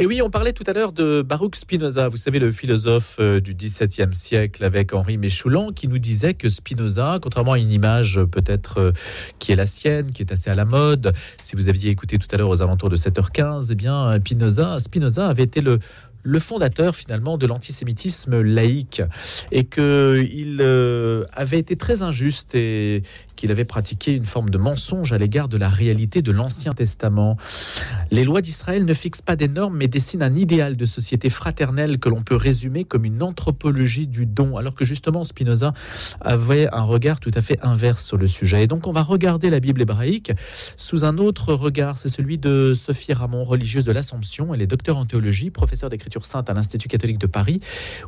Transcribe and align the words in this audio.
Et 0.00 0.06
oui, 0.06 0.20
on 0.22 0.28
parlait 0.28 0.52
tout 0.52 0.64
à 0.66 0.72
l'heure 0.72 0.90
de 0.90 1.22
Baruch 1.22 1.54
Spinoza, 1.54 2.08
vous 2.08 2.16
savez, 2.16 2.40
le 2.40 2.50
philosophe 2.50 3.18
euh, 3.20 3.38
du 3.38 3.54
XVIIe 3.54 4.12
siècle 4.12 4.64
avec 4.64 4.92
Henri 4.92 5.18
Méchoulan, 5.18 5.70
qui 5.70 5.86
nous 5.86 6.00
disait 6.00 6.34
que 6.34 6.48
Spinoza, 6.48 7.20
contrairement 7.22 7.52
à 7.52 7.58
une 7.58 7.70
image 7.70 8.18
euh, 8.18 8.26
peut-être 8.26 8.78
euh, 8.78 8.92
qui 9.38 9.52
est 9.52 9.56
la 9.56 9.66
sienne, 9.66 10.10
qui 10.10 10.22
est 10.22 10.32
assez 10.32 10.50
à 10.50 10.56
la 10.56 10.64
mode, 10.64 11.12
si 11.38 11.54
vous 11.54 11.68
aviez 11.68 11.92
écouté 11.92 12.18
tout 12.18 12.26
à 12.32 12.36
l'heure 12.36 12.48
aux 12.48 12.60
alentours 12.60 12.88
de 12.88 12.96
7h15, 12.96 13.68
eh 13.70 13.74
bien, 13.76 14.16
Spinoza, 14.18 14.80
Spinoza 14.80 15.28
avait 15.28 15.44
été 15.44 15.60
le, 15.60 15.78
le 16.24 16.40
fondateur 16.40 16.96
finalement 16.96 17.38
de 17.38 17.46
l'antisémitisme 17.46 18.40
laïque. 18.40 19.00
Et 19.52 19.64
qu'il 19.64 20.60
avait 21.32 21.58
été 21.58 21.76
très 21.76 22.02
injuste 22.02 22.56
et 22.56 23.02
qu'il 23.36 23.50
avait 23.50 23.64
pratiqué 23.64 24.12
une 24.12 24.26
forme 24.26 24.50
de 24.50 24.58
mensonge 24.58 25.12
à 25.12 25.18
l'égard 25.18 25.48
de 25.48 25.56
la 25.56 25.68
réalité 25.68 26.22
de 26.22 26.32
l'Ancien 26.32 26.72
Testament. 26.72 27.36
Les 28.10 28.24
lois 28.24 28.40
d'Israël 28.40 28.84
ne 28.84 28.94
fixent 28.94 29.22
pas 29.22 29.36
des 29.36 29.48
normes 29.48 29.76
mais 29.76 29.88
dessinent 29.88 30.22
un 30.22 30.34
idéal 30.34 30.76
de 30.76 30.86
société 30.86 31.30
fraternelle 31.30 31.98
que 31.98 32.08
l'on 32.08 32.22
peut 32.22 32.36
résumer 32.36 32.84
comme 32.84 33.04
une 33.04 33.22
anthropologie 33.22 34.06
du 34.06 34.26
don 34.26 34.56
alors 34.56 34.74
que 34.74 34.84
justement 34.84 35.24
Spinoza 35.24 35.72
avait 36.20 36.68
un 36.72 36.82
regard 36.82 37.20
tout 37.20 37.32
à 37.34 37.42
fait 37.42 37.58
inverse 37.62 38.04
sur 38.04 38.16
le 38.16 38.26
sujet. 38.26 38.64
Et 38.64 38.66
donc 38.66 38.86
on 38.86 38.92
va 38.92 39.02
regarder 39.02 39.50
la 39.50 39.60
Bible 39.60 39.82
hébraïque 39.82 40.32
sous 40.76 41.04
un 41.04 41.18
autre 41.18 41.54
regard, 41.54 41.98
c'est 41.98 42.08
celui 42.08 42.38
de 42.38 42.72
Sophie 42.74 43.12
Ramon, 43.12 43.44
religieuse 43.44 43.84
de 43.84 43.92
l'Assomption, 43.92 44.54
elle 44.54 44.62
est 44.62 44.66
docteur 44.66 44.96
en 44.96 45.04
théologie, 45.04 45.50
professeure 45.50 45.90
d'écriture 45.90 46.24
sainte 46.24 46.50
à 46.50 46.54
l'Institut 46.54 46.88
catholique 46.88 47.18
de 47.18 47.26
Paris, 47.26 47.60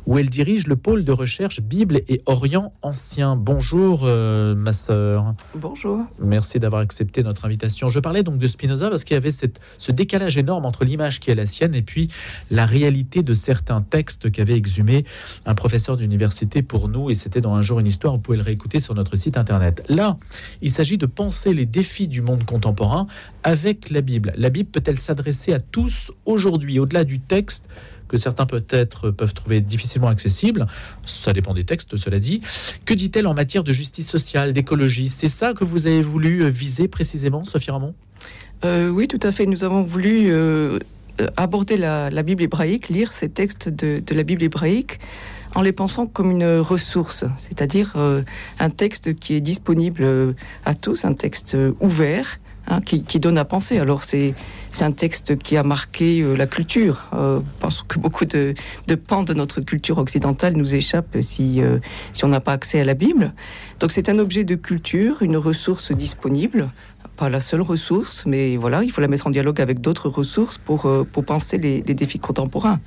où 0.05 0.17
elle 0.17 0.29
dirige 0.29 0.67
le 0.67 0.75
pôle 0.75 1.03
de 1.03 1.11
recherche 1.11 1.61
Bible 1.61 2.01
et 2.07 2.21
Orient 2.25 2.73
ancien. 2.81 3.35
Bonjour, 3.35 4.01
euh, 4.03 4.55
ma 4.55 4.73
sœur. 4.73 5.16
Bonjour. 5.55 6.05
Merci 6.21 6.59
d'avoir 6.59 6.81
accepté 6.81 7.23
notre 7.23 7.45
invitation. 7.45 7.89
Je 7.89 7.99
parlais 7.99 8.23
donc 8.23 8.37
de 8.37 8.47
Spinoza 8.47 8.89
parce 8.89 9.03
qu'il 9.03 9.15
y 9.15 9.17
avait 9.17 9.31
cette, 9.31 9.59
ce 9.77 9.91
décalage 9.91 10.37
énorme 10.37 10.65
entre 10.65 10.85
l'image 10.85 11.19
qui 11.19 11.31
est 11.31 11.35
la 11.35 11.45
sienne 11.45 11.75
et 11.75 11.81
puis 11.81 12.09
la 12.51 12.65
réalité 12.65 13.23
de 13.23 13.33
certains 13.33 13.81
textes 13.81 14.31
qu'avait 14.31 14.55
exhumé 14.55 15.05
un 15.45 15.55
professeur 15.55 15.97
d'université 15.97 16.61
pour 16.61 16.89
nous. 16.89 17.09
Et 17.09 17.13
c'était 17.13 17.41
dans 17.41 17.55
Un 17.55 17.61
jour 17.61 17.79
une 17.79 17.87
histoire. 17.87 18.13
Vous 18.13 18.19
pouvez 18.19 18.37
le 18.37 18.43
réécouter 18.43 18.79
sur 18.79 18.95
notre 18.95 19.15
site 19.15 19.37
internet. 19.37 19.83
Là, 19.89 20.17
il 20.61 20.71
s'agit 20.71 20.97
de 20.97 21.05
penser 21.05 21.53
les 21.53 21.65
défis 21.65 22.07
du 22.07 22.21
monde 22.21 22.45
contemporain 22.45 23.07
avec 23.43 23.89
la 23.89 24.01
Bible. 24.01 24.33
La 24.37 24.49
Bible 24.49 24.69
peut-elle 24.69 24.99
s'adresser 24.99 25.53
à 25.53 25.59
tous 25.59 26.11
aujourd'hui, 26.25 26.79
au-delà 26.79 27.03
du 27.03 27.19
texte 27.19 27.67
que 28.07 28.17
certains 28.17 28.45
peut-être 28.45 29.11
peuvent 29.11 29.33
trouver 29.33 29.61
difficilement 29.61 30.07
accessible. 30.07 30.65
Ça 31.05 31.33
dépend 31.33 31.53
des 31.53 31.63
textes, 31.63 31.97
cela 31.97 32.19
dit. 32.19 32.41
Que 32.85 32.93
dit-elle 32.93 33.27
en 33.27 33.33
matière 33.33 33.63
de 33.63 33.73
justice 33.73 34.09
sociale, 34.09 34.53
d'écologie? 34.53 35.09
C'est 35.09 35.29
ça 35.29 35.53
que 35.53 35.63
vous 35.63 35.87
avez 35.87 36.01
voulu 36.01 36.49
viser 36.49 36.87
précisément, 36.87 37.43
Sophie 37.43 37.71
Ramon? 37.71 37.93
Euh, 38.65 38.89
Oui, 38.89 39.07
tout 39.07 39.19
à 39.23 39.31
fait. 39.31 39.45
Nous 39.45 39.63
avons 39.63 39.81
voulu 39.81 40.31
euh, 40.31 40.79
aborder 41.35 41.77
la, 41.77 42.09
Bible 42.23 42.43
hébraïque, 42.43 42.89
lire 42.89 43.11
ces 43.11 43.29
textes 43.29 43.69
de, 43.69 44.01
la 44.13 44.23
Bible 44.23 44.43
hébraïque 44.43 44.99
en 45.55 45.61
les 45.61 45.71
pensant 45.71 46.05
comme 46.05 46.31
une 46.31 46.59
ressource, 46.59 47.25
c'est-à-dire 47.37 47.93
euh, 47.95 48.21
un 48.59 48.69
texte 48.69 49.15
qui 49.15 49.33
est 49.33 49.41
disponible 49.41 50.35
à 50.65 50.75
tous, 50.75 51.05
un 51.05 51.13
texte 51.13 51.57
ouvert, 51.79 52.39
Hein, 52.69 52.81
qui, 52.81 53.19
donne 53.21 53.37
à 53.37 53.45
penser. 53.45 53.79
Alors 53.79 54.03
c'est 54.03 54.33
c'est 54.71 54.83
un 54.83 54.91
texte 54.91 55.37
qui 55.37 55.55
a 55.55 55.63
marqué 55.63 56.19
euh, 56.19 56.35
la 56.35 56.47
culture. 56.47 57.05
Euh, 57.13 57.39
je 57.39 57.61
pense 57.61 57.81
que 57.87 57.97
beaucoup 57.97 58.25
de, 58.25 58.55
de, 58.87 58.95
pans 58.95 59.23
de 59.23 59.33
notre 59.33 59.61
culture 59.61 59.97
occidentale 59.99 60.53
nous 60.57 60.75
échappent 60.75 61.15
si 61.21 61.61
euh, 61.61 61.79
si 62.11 62.25
on 62.25 62.27
n'a 62.27 62.41
pas 62.41 62.51
accès 62.51 62.81
à 62.81 62.83
la 62.83 62.93
Bible. 62.93 63.33
Donc 63.79 63.93
c'est 63.93 64.09
un 64.09 64.19
objet 64.19 64.43
de 64.43 64.55
culture, 64.55 65.21
une 65.21 65.37
ressource 65.37 65.93
disponible. 65.93 66.69
Pas 67.15 67.29
la 67.29 67.39
seule 67.39 67.61
ressource, 67.61 68.25
mais 68.25 68.57
voilà, 68.57 68.83
il 68.83 68.91
faut 68.91 68.99
la 68.99 69.07
mettre 69.07 69.27
en 69.27 69.31
dialogue 69.31 69.61
avec 69.61 69.79
d'autres 69.79 70.09
ressources 70.09 70.57
pour, 70.57 70.91
pour 71.13 71.25
penser 71.25 71.57
les, 71.57 71.81
les 71.81 71.93
défis 71.93 72.19
contemporains. 72.19 72.79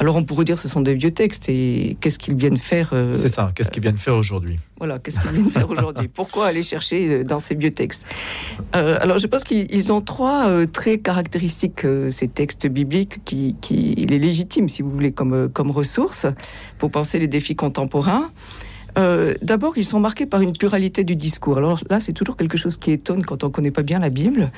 Alors 0.00 0.16
on 0.16 0.24
pourrait 0.24 0.46
dire 0.46 0.54
que 0.56 0.62
ce 0.62 0.68
sont 0.68 0.80
des 0.80 0.94
vieux 0.94 1.10
textes 1.10 1.50
et 1.50 1.98
qu'est-ce 2.00 2.18
qu'ils 2.18 2.34
viennent 2.34 2.56
faire 2.56 2.88
euh, 2.94 3.12
C'est 3.12 3.28
ça, 3.28 3.52
qu'est-ce 3.54 3.70
qu'ils 3.70 3.82
viennent 3.82 3.98
faire 3.98 4.16
aujourd'hui. 4.16 4.58
Voilà, 4.78 4.98
qu'est-ce 4.98 5.20
qu'ils 5.20 5.30
viennent 5.30 5.50
faire 5.50 5.70
aujourd'hui? 5.70 6.08
Pourquoi 6.14 6.46
aller 6.46 6.62
chercher 6.62 7.06
euh, 7.06 7.22
dans 7.22 7.38
ces 7.38 7.54
vieux 7.54 7.70
textes? 7.70 8.06
Euh, 8.74 8.96
Alors 9.02 9.18
je 9.18 9.26
pense 9.26 9.44
qu'ils 9.44 9.92
ont 9.92 10.00
trois 10.00 10.48
traits 10.72 11.02
caractéristiques, 11.02 11.86
ces 12.10 12.28
textes 12.28 12.66
bibliques, 12.66 13.22
qui, 13.26 13.56
qui 13.60 13.94
les 14.08 14.18
légitiment, 14.18 14.68
si 14.68 14.80
vous 14.80 14.90
voulez, 14.90 15.12
comme, 15.12 15.50
comme 15.50 15.70
ressources 15.70 16.24
pour 16.78 16.90
penser 16.90 17.18
les 17.18 17.28
défis 17.28 17.54
contemporains. 17.54 18.30
Euh, 18.98 19.34
d'abord, 19.42 19.76
ils 19.76 19.84
sont 19.84 20.00
marqués 20.00 20.26
par 20.26 20.40
une 20.40 20.52
pluralité 20.52 21.04
du 21.04 21.16
discours. 21.16 21.58
Alors 21.58 21.80
là, 21.88 22.00
c'est 22.00 22.12
toujours 22.12 22.36
quelque 22.36 22.58
chose 22.58 22.76
qui 22.76 22.92
étonne 22.92 23.24
quand 23.24 23.44
on 23.44 23.48
ne 23.48 23.52
connaît 23.52 23.70
pas 23.70 23.82
bien 23.82 23.98
la 23.98 24.10
Bible, 24.10 24.50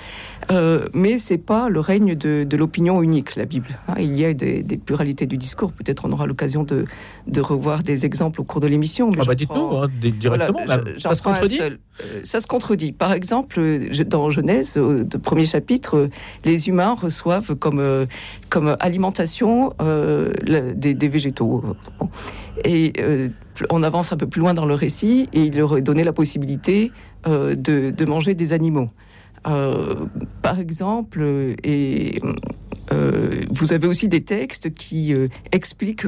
euh, 0.50 0.86
mais 0.94 1.18
c'est 1.18 1.38
pas 1.38 1.68
le 1.68 1.80
règne 1.80 2.14
de, 2.14 2.56
l'opinion 2.56 3.02
unique, 3.02 3.36
la 3.36 3.44
Bible. 3.44 3.78
Hein. 3.88 3.94
il 3.98 4.18
y 4.18 4.24
a 4.24 4.32
des, 4.32 4.62
pluralités 4.84 5.26
du 5.26 5.36
discours. 5.36 5.72
Peut-être 5.72 6.04
on 6.06 6.10
aura 6.10 6.26
l'occasion 6.26 6.64
de, 6.64 6.86
revoir 7.40 7.82
des 7.82 8.06
exemples 8.06 8.40
au 8.40 8.44
cours 8.44 8.60
de 8.60 8.66
l'émission. 8.66 9.10
Ah 9.18 9.24
bah 9.26 9.34
dites-nous 9.34 9.76
hein, 9.76 9.88
directement. 10.00 10.60
ça 10.98 11.14
se 11.14 11.22
contredit. 11.22 11.60
Euh, 11.60 11.70
ça 12.22 12.40
se 12.40 12.46
contredit. 12.46 12.92
Par 12.92 13.12
exemple, 13.12 13.60
dans 14.06 14.30
Genèse, 14.30 14.78
au 14.78 15.04
premier 15.18 15.46
chapitre, 15.46 16.08
les 16.44 16.68
humains 16.68 16.96
reçoivent 17.00 17.54
comme 17.56 17.82
comme 18.48 18.76
alimentation 18.80 19.72
des, 19.80 20.94
des, 20.94 21.08
végétaux. 21.08 21.62
Et 22.64 22.92
on 23.70 23.82
avance 23.82 24.12
un 24.12 24.16
peu 24.16 24.26
plus 24.26 24.40
loin 24.40 24.54
dans 24.54 24.66
le 24.66 24.74
récit 24.74 25.28
et 25.32 25.44
il 25.44 25.56
leur 25.56 25.76
est 25.76 25.82
donné 25.82 26.04
la 26.04 26.12
possibilité 26.12 26.92
euh, 27.26 27.54
de, 27.54 28.04
manger 28.04 28.34
des 28.34 28.52
animaux. 28.52 28.90
Euh, 29.46 29.94
par 30.40 30.60
exemple, 30.60 31.22
et 31.64 32.20
euh, 32.92 33.42
vous 33.50 33.72
avez 33.72 33.86
aussi 33.86 34.08
des 34.08 34.22
textes 34.22 34.74
qui 34.74 35.14
expliquent 35.50 36.06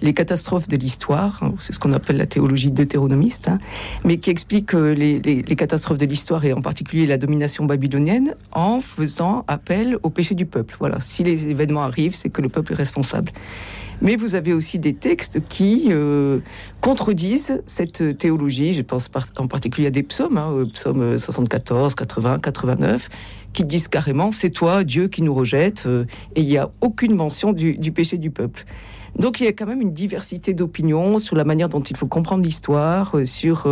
les 0.00 0.14
catastrophes 0.14 0.68
de 0.68 0.76
l'histoire, 0.76 1.42
hein, 1.42 1.54
c'est 1.60 1.72
ce 1.72 1.78
qu'on 1.78 1.92
appelle 1.92 2.16
la 2.16 2.26
théologie 2.26 2.70
deutéronomiste, 2.70 3.48
hein, 3.48 3.58
mais 4.04 4.16
qui 4.16 4.30
expliquent 4.30 4.72
les, 4.72 5.20
les, 5.20 5.56
catastrophes 5.56 5.98
de 5.98 6.06
l'histoire 6.06 6.44
et 6.44 6.52
en 6.52 6.60
particulier 6.62 7.06
la 7.06 7.18
domination 7.18 7.64
babylonienne 7.64 8.34
en 8.52 8.80
faisant 8.80 9.44
appel 9.48 9.98
au 10.02 10.10
péché 10.10 10.34
du 10.34 10.46
peuple. 10.46 10.76
Voilà, 10.78 11.00
si 11.00 11.24
les 11.24 11.46
événements 11.48 11.82
arrivent, 11.82 12.16
c'est 12.16 12.30
que 12.30 12.42
le 12.42 12.48
peuple 12.48 12.72
est 12.72 12.76
responsable. 12.76 13.32
Mais 14.04 14.16
vous 14.16 14.34
avez 14.34 14.52
aussi 14.52 14.78
des 14.78 14.92
textes 14.92 15.40
qui 15.48 15.86
euh, 15.88 16.40
contredisent 16.82 17.62
cette 17.64 18.18
théologie. 18.18 18.74
Je 18.74 18.82
pense 18.82 19.10
en 19.38 19.46
particulier 19.46 19.86
à 19.86 19.90
des 19.90 20.02
psaumes, 20.02 20.68
psaumes 20.74 21.18
74, 21.18 21.94
80, 21.94 22.38
89, 22.38 23.08
qui 23.54 23.64
disent 23.64 23.88
carrément 23.88 24.30
c'est 24.30 24.50
toi, 24.50 24.84
Dieu, 24.84 25.08
qui 25.08 25.22
nous 25.22 25.32
rejette, 25.32 25.84
euh, 25.86 26.04
et 26.36 26.42
il 26.42 26.46
n'y 26.46 26.58
a 26.58 26.70
aucune 26.82 27.14
mention 27.14 27.52
du, 27.52 27.78
péché 27.92 28.18
du 28.18 28.30
peuple. 28.30 28.66
Donc 29.18 29.40
il 29.40 29.44
y 29.44 29.46
a 29.46 29.52
quand 29.52 29.66
même 29.66 29.80
une 29.80 29.92
diversité 29.92 30.54
d'opinions 30.54 31.18
sur 31.18 31.36
la 31.36 31.44
manière 31.44 31.68
dont 31.68 31.82
il 31.82 31.96
faut 31.96 32.06
comprendre 32.06 32.42
l'histoire, 32.42 33.16
euh, 33.16 33.24
sur, 33.24 33.68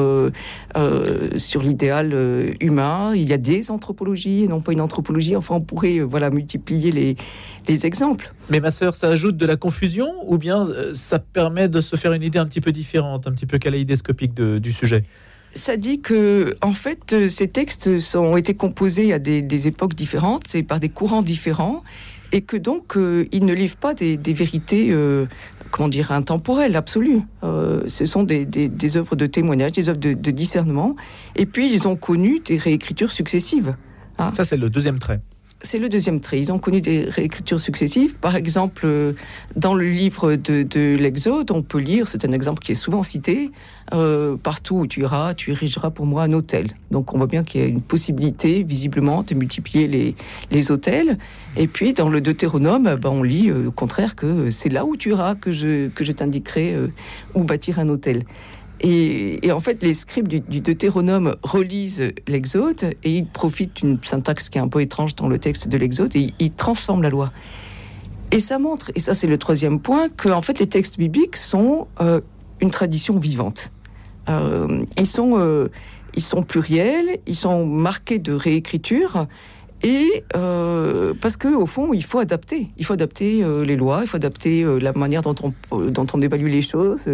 sur 1.36 1.62
l'idéal 1.62 2.54
humain. 2.60 3.12
Il 3.14 3.24
y 3.24 3.32
a 3.32 3.38
des 3.38 3.70
anthropologies 3.70 4.44
et 4.44 4.48
non 4.48 4.60
pas 4.60 4.72
une 4.72 4.80
anthropologie. 4.80 5.36
Enfin, 5.36 5.56
on 5.56 5.60
pourrait 5.60 6.00
voilà, 6.00 6.30
multiplier 6.30 6.92
les, 6.92 7.16
les 7.68 7.86
exemples. 7.86 8.32
Mais 8.50 8.60
ma 8.60 8.70
sœur, 8.70 8.94
ça 8.94 9.08
ajoute 9.08 9.36
de 9.36 9.46
la 9.46 9.56
confusion 9.56 10.08
ou 10.26 10.38
bien 10.38 10.68
euh, 10.68 10.92
ça 10.94 11.18
permet 11.18 11.68
de 11.68 11.80
se 11.80 11.96
faire 11.96 12.12
une 12.12 12.22
idée 12.22 12.38
un 12.38 12.46
petit 12.46 12.60
peu 12.60 12.72
différente, 12.72 13.26
un 13.26 13.32
petit 13.32 13.46
peu 13.46 13.58
kaléidoscopique 13.58 14.34
du 14.34 14.72
sujet? 14.72 15.04
Ça 15.54 15.76
dit 15.76 16.00
que, 16.00 16.56
en 16.62 16.72
fait, 16.72 17.12
euh, 17.12 17.28
ces 17.28 17.48
textes 17.48 17.88
ont 18.14 18.36
été 18.36 18.54
composés 18.54 19.12
à 19.12 19.18
des, 19.18 19.68
époques 19.68 19.94
différentes 19.94 20.54
et 20.54 20.62
par 20.62 20.80
des 20.80 20.88
courants 20.88 21.22
différents, 21.22 21.82
et 22.32 22.42
que 22.42 22.56
donc 22.56 22.96
euh, 22.96 23.26
ils 23.32 23.44
ne 23.44 23.52
livrent 23.52 23.76
pas 23.76 23.94
des, 23.94 24.16
vérités, 24.32 24.94
comment 25.70 25.88
dire, 25.88 26.12
intemporelles, 26.12 26.76
absolues. 26.76 27.20
ce 27.42 28.06
sont 28.06 28.22
des, 28.22 28.96
œuvres 28.96 29.16
de 29.16 29.26
témoignage, 29.26 29.72
des 29.72 29.88
œuvres 29.88 30.00
de, 30.00 30.30
discernement, 30.30 30.96
et 31.36 31.46
puis 31.46 31.72
ils 31.72 31.86
ont 31.86 31.96
connu 31.96 32.40
des 32.40 32.56
réécritures 32.56 33.12
successives. 33.12 33.74
Hein. 34.18 34.32
Ça, 34.34 34.44
c'est 34.44 34.56
le 34.56 34.70
deuxième 34.70 34.98
trait 34.98 35.20
c'est 35.62 35.78
le 35.78 35.88
deuxième 35.88 36.20
trait. 36.20 36.40
Ils 36.40 36.52
ont 36.52 36.58
connu 36.58 36.80
des 36.80 37.04
réécritures 37.04 37.60
successives. 37.60 38.16
Par 38.16 38.36
exemple, 38.36 38.82
euh, 38.84 39.12
dans 39.56 39.74
le 39.74 39.88
livre 39.88 40.34
de, 40.34 40.96
l'Exode, 40.96 41.50
on 41.50 41.62
peut 41.62 41.78
lire, 41.78 42.08
c'est 42.08 42.24
un 42.24 42.32
exemple 42.32 42.62
qui 42.62 42.72
est 42.72 42.76
souvent 42.76 43.02
cité, 43.02 43.50
euh, 43.94 44.36
partout 44.36 44.76
où 44.76 44.86
tu 44.86 45.00
iras, 45.02 45.34
tu 45.34 45.52
érigeras 45.52 45.90
pour 45.90 46.06
moi 46.06 46.24
un 46.24 46.32
hôtel. 46.32 46.68
Donc 46.90 47.14
on 47.14 47.18
voit 47.18 47.26
bien 47.26 47.44
qu'il 47.44 47.60
y 47.60 47.64
a 47.64 47.66
une 47.66 47.80
possibilité, 47.80 48.62
visiblement, 48.62 49.22
de 49.22 49.34
multiplier 49.34 49.88
les, 50.50 50.70
hôtels. 50.70 51.18
Et 51.56 51.66
puis 51.66 51.92
dans 51.92 52.08
le 52.08 52.20
Deutéronome, 52.20 52.94
ben, 52.96 53.10
on 53.10 53.22
lit 53.22 53.50
euh, 53.50 53.68
au 53.68 53.72
contraire 53.72 54.16
que 54.16 54.50
c'est 54.50 54.68
là 54.68 54.84
où 54.84 54.96
tu 54.96 55.10
iras 55.10 55.34
que 55.34 55.52
je 55.52 56.12
t'indiquerai 56.12 56.76
où 57.34 57.44
bâtir 57.44 57.78
un 57.78 57.88
hôtel. 57.88 58.24
Et, 58.82 59.52
en 59.52 59.60
fait, 59.60 59.82
les 59.82 59.94
scribes 59.94 60.26
du, 60.26 60.40
Deutéronome 60.40 61.36
relisent 61.42 62.12
l'Exode 62.26 62.94
et 63.04 63.16
ils 63.16 63.26
profitent 63.26 63.76
d'une 63.76 63.98
syntaxe 64.02 64.48
qui 64.48 64.58
est 64.58 64.60
un 64.60 64.68
peu 64.68 64.80
étrange 64.80 65.14
dans 65.14 65.28
le 65.28 65.38
texte 65.38 65.68
de 65.68 65.76
l'Exode 65.76 66.16
et 66.16 66.34
ils 66.40 66.50
transforment 66.50 67.02
la 67.02 67.10
loi. 67.10 67.32
Et 68.32 68.40
ça 68.40 68.58
montre, 68.58 68.90
et 68.94 69.00
ça 69.00 69.14
c'est 69.14 69.26
le 69.26 69.38
troisième 69.38 69.78
point, 69.78 70.08
que 70.08 70.28
fait 70.40 70.58
les 70.58 70.66
textes 70.66 70.98
bibliques 70.98 71.36
sont 71.36 71.86
euh, 72.00 72.20
une 72.60 72.70
tradition 72.70 73.18
vivante. 73.18 73.70
Euh, 74.28 74.84
ils, 74.98 75.06
sont, 75.06 75.38
euh, 75.38 75.68
ils 76.16 76.22
sont 76.22 76.42
pluriels, 76.42 77.18
ils 77.26 77.36
sont 77.36 77.66
marqués 77.66 78.18
de 78.18 78.32
réécriture 78.32 79.26
Et 79.82 80.24
euh, 80.36 81.12
parce 81.20 81.36
que 81.36 81.48
au 81.48 81.66
fond, 81.66 81.92
il 81.92 82.04
faut 82.04 82.18
adapter. 82.18 82.68
Il 82.76 82.84
faut 82.84 82.92
adapter 82.92 83.42
euh, 83.42 83.64
les 83.64 83.76
lois, 83.76 84.00
il 84.02 84.06
faut 84.06 84.16
adapter 84.16 84.62
euh, 84.62 84.78
la 84.78 84.92
manière 84.92 85.22
dont 85.22 85.34
on, 85.42 85.78
dont 85.78 86.06
on 86.12 86.20
évalue 86.20 86.48
les 86.48 86.62
choses, 86.62 87.08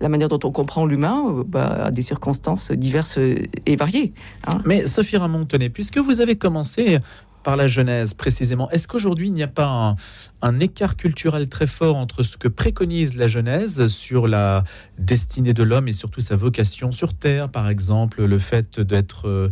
la 0.00 0.08
manière 0.08 0.28
dont 0.28 0.38
on 0.44 0.52
comprend 0.52 0.86
l'humain 0.86 1.44
bah, 1.46 1.86
à 1.86 1.90
des 1.90 2.02
circonstances 2.02 2.70
diverses 2.70 3.18
et 3.18 3.76
variées. 3.76 4.12
Hein. 4.46 4.60
Mais 4.64 4.86
Sophie 4.86 5.16
Ramon, 5.16 5.46
tenez, 5.46 5.68
puisque 5.68 5.98
vous 5.98 6.20
avez 6.20 6.36
commencé 6.36 6.98
par 7.46 7.56
la 7.56 7.68
Genèse 7.68 8.12
précisément. 8.12 8.68
Est-ce 8.70 8.88
qu'aujourd'hui 8.88 9.28
il 9.28 9.32
n'y 9.32 9.44
a 9.44 9.46
pas 9.46 9.94
un, 10.42 10.58
écart 10.58 10.96
culturel 10.96 11.48
très 11.48 11.68
fort 11.68 11.94
entre 11.94 12.24
ce 12.24 12.36
que 12.36 12.48
préconise 12.48 13.14
la 13.14 13.28
Genèse 13.28 13.86
sur 13.86 14.26
la 14.26 14.64
destinée 14.98 15.54
de 15.54 15.62
l'homme 15.62 15.86
et 15.86 15.92
surtout 15.92 16.20
sa 16.20 16.34
vocation 16.34 16.90
sur 16.90 17.14
Terre, 17.14 17.48
par 17.48 17.68
exemple, 17.68 18.24
le 18.24 18.40
fait 18.40 18.80
d'être 18.80 19.28
euh, 19.28 19.50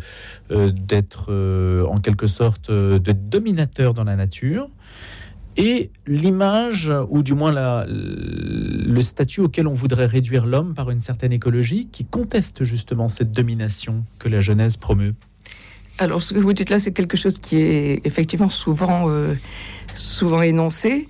euh, 0.50 0.72
d'être 0.72 1.26
euh, 1.28 1.86
en 1.86 1.98
quelque 1.98 2.26
sorte 2.26 2.68
de 2.68 3.12
dominateur 3.12 3.94
dans 3.94 4.02
la 4.02 4.16
nature 4.16 4.68
et 5.56 5.92
l'image, 6.08 6.92
ou 7.10 7.22
du 7.22 7.34
moins 7.34 7.52
le 7.86 9.02
statut 9.02 9.40
auquel 9.40 9.68
on 9.68 9.72
voudrait 9.72 10.06
réduire 10.06 10.46
l'homme 10.46 10.74
par 10.74 10.90
une 10.90 10.98
certaine 10.98 11.32
écologie 11.32 11.86
qui 11.92 12.04
conteste 12.04 12.64
justement 12.64 13.06
cette 13.06 13.30
domination 13.30 14.04
que 14.18 14.28
la 14.28 14.40
Genèse 14.40 14.78
promeut? 14.78 15.14
Alors, 15.98 16.22
ce 16.22 16.34
que 16.34 16.38
vous 16.38 16.52
dites 16.52 16.70
là, 16.70 16.78
c'est 16.78 16.92
quelque 16.92 17.16
chose 17.16 17.38
qui 17.38 17.56
est 17.56 18.00
effectivement 18.04 18.48
souvent, 18.48 19.06
euh, 19.08 19.34
souvent 19.94 20.42
énoncé. 20.42 21.08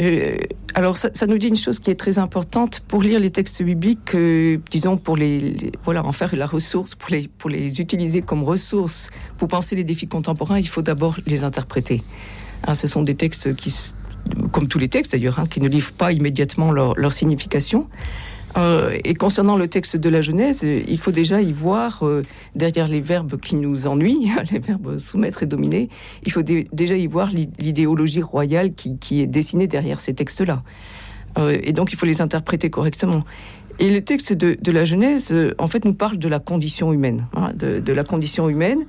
Euh, 0.00 0.36
alors, 0.74 0.96
ça, 0.96 1.26
nous 1.26 1.36
dit 1.36 1.48
une 1.48 1.56
chose 1.56 1.78
qui 1.78 1.90
est 1.90 1.96
très 1.96 2.18
importante 2.18 2.80
pour 2.80 3.02
lire 3.02 3.20
les 3.20 3.28
textes 3.28 3.62
bibliques, 3.62 4.14
euh, 4.14 4.56
disons 4.70 4.96
pour 4.96 5.18
les, 5.18 5.72
voilà 5.84 6.02
en 6.04 6.12
faire 6.12 6.34
la 6.34 6.46
ressource, 6.46 6.94
pour 6.94 7.10
les 7.10 7.28
pour 7.28 7.50
les 7.50 7.80
utiliser 7.80 8.22
comme 8.22 8.42
ressource 8.42 9.10
pour 9.36 9.48
penser 9.48 9.76
les 9.76 9.84
défis 9.84 10.08
contemporains. 10.08 10.58
Il 10.58 10.68
faut 10.68 10.82
d'abord 10.82 11.18
les 11.26 11.44
interpréter. 11.44 12.02
Hein, 12.66 12.74
ce 12.74 12.86
sont 12.86 13.02
des 13.02 13.16
textes 13.16 13.54
qui, 13.54 13.74
comme 14.50 14.66
tous 14.66 14.78
les 14.78 14.88
textes 14.88 15.12
d'ailleurs, 15.12 15.40
hein, 15.40 15.46
qui 15.46 15.60
ne 15.60 15.68
livrent 15.68 15.92
pas 15.92 16.10
immédiatement 16.10 16.72
leur, 16.72 16.94
leur 16.96 17.12
signification. 17.12 17.86
Euh, 18.56 18.98
et 19.04 19.14
concernant 19.14 19.56
le 19.56 19.68
texte 19.68 19.96
de 19.96 20.08
la 20.08 20.20
Genèse, 20.20 20.62
il 20.62 20.98
faut 20.98 21.10
déjà 21.10 21.40
y 21.40 21.52
voir, 21.52 22.02
euh, 22.02 22.22
derrière 22.54 22.88
les 22.88 23.00
verbes 23.00 23.38
qui 23.40 23.56
nous 23.56 23.86
ennuient, 23.86 24.30
les 24.50 24.58
verbes 24.58 24.98
soumettre 24.98 25.42
et 25.42 25.46
dominer, 25.46 25.88
il 26.24 26.32
faut 26.32 26.42
déjà 26.42 26.96
y 26.96 27.06
voir 27.06 27.30
l'idéologie 27.30 28.22
royale 28.22 28.72
qui, 28.74 29.22
est 29.22 29.26
dessinée 29.26 29.66
derrière 29.66 30.00
ces 30.00 30.14
textes-là. 30.14 30.62
Euh, 31.38 31.56
et 31.62 31.72
donc 31.72 31.92
il 31.92 31.96
faut 31.96 32.06
les 32.06 32.20
interpréter 32.20 32.68
correctement. 32.68 33.24
Et 33.78 33.90
le 33.90 34.02
texte 34.02 34.34
de, 34.34 34.70
la 34.70 34.84
Genèse, 34.84 35.34
en 35.58 35.66
fait, 35.66 35.86
nous 35.86 35.94
parle 35.94 36.18
de 36.18 36.28
la 36.28 36.38
condition 36.38 36.92
humaine, 36.92 37.26
hein, 37.34 37.52
de, 37.54 37.92
la 37.92 38.04
condition 38.04 38.48
humaine, 38.48 38.84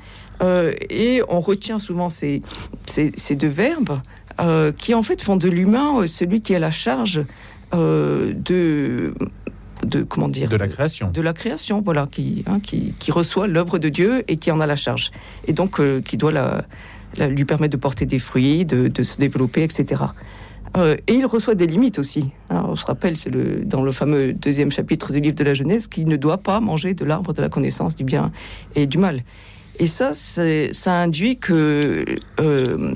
et 0.89 1.21
on 1.29 1.39
retient 1.39 1.79
souvent 1.79 2.09
ces, 2.09 2.41
ces 2.85 3.35
deux 3.37 3.47
verbes 3.47 3.99
qui, 4.77 4.93
en 4.93 5.01
fait, 5.01 5.21
font 5.21 5.37
de 5.37 5.47
l'humain 5.47 6.05
celui 6.05 6.41
qui 6.41 6.53
a 6.53 6.59
la 6.59 6.69
charge 6.69 7.21
de 7.71 9.13
de 9.83 10.03
comment 10.03 10.27
dire 10.27 10.49
de 10.49 10.55
la 10.55 10.67
création. 10.67 11.11
De 11.11 11.21
la 11.21 11.33
création 11.33 11.81
voilà 11.81 12.07
qui 12.11 12.43
hein, 12.47 12.59
qui, 12.59 13.11
reçoit 13.11 13.47
l'œuvre 13.47 13.79
de 13.79 13.89
Dieu 13.89 14.23
et 14.27 14.37
qui 14.37 14.51
en 14.51 14.59
a 14.59 14.65
la 14.65 14.75
charge. 14.75 15.11
Et 15.47 15.53
donc 15.53 15.79
euh, 15.79 16.01
qui 16.01 16.17
doit 16.17 16.31
la, 16.31 16.65
lui 17.27 17.45
permettre 17.45 17.71
de 17.73 17.81
porter 17.81 18.05
des 18.05 18.19
fruits 18.19 18.65
de, 18.65 19.03
se 19.03 19.17
développer 19.17 19.63
etc 19.63 20.03
euh, 20.75 20.95
et 21.05 21.13
il 21.13 21.25
reçoit 21.27 21.53
des 21.53 21.67
limites 21.67 21.99
aussi. 21.99 22.31
On 22.49 22.75
se 22.75 22.85
rappelle 22.85 23.15
c'est 23.15 23.29
le 23.29 23.63
dans 23.63 23.83
le 23.83 23.91
fameux 23.91 24.33
deuxième 24.33 24.71
chapitre 24.71 25.11
du 25.11 25.19
livre 25.19 25.35
de 25.35 25.43
la 25.43 25.53
Genèse 25.53 25.85
qu'il 25.87 26.07
ne 26.07 26.15
doit 26.15 26.39
pas 26.39 26.59
manger 26.59 26.95
de 26.95 27.05
l'arbre 27.05 27.33
de 27.33 27.41
la 27.41 27.49
connaissance 27.49 27.95
du 27.95 28.03
bien 28.03 28.31
et 28.75 28.87
du 28.87 28.97
mal. 28.97 29.23
Et 29.79 29.85
ça 29.85 30.13
ça 30.15 31.01
induit 31.01 31.37
que 31.37 32.05
euh, 32.39 32.95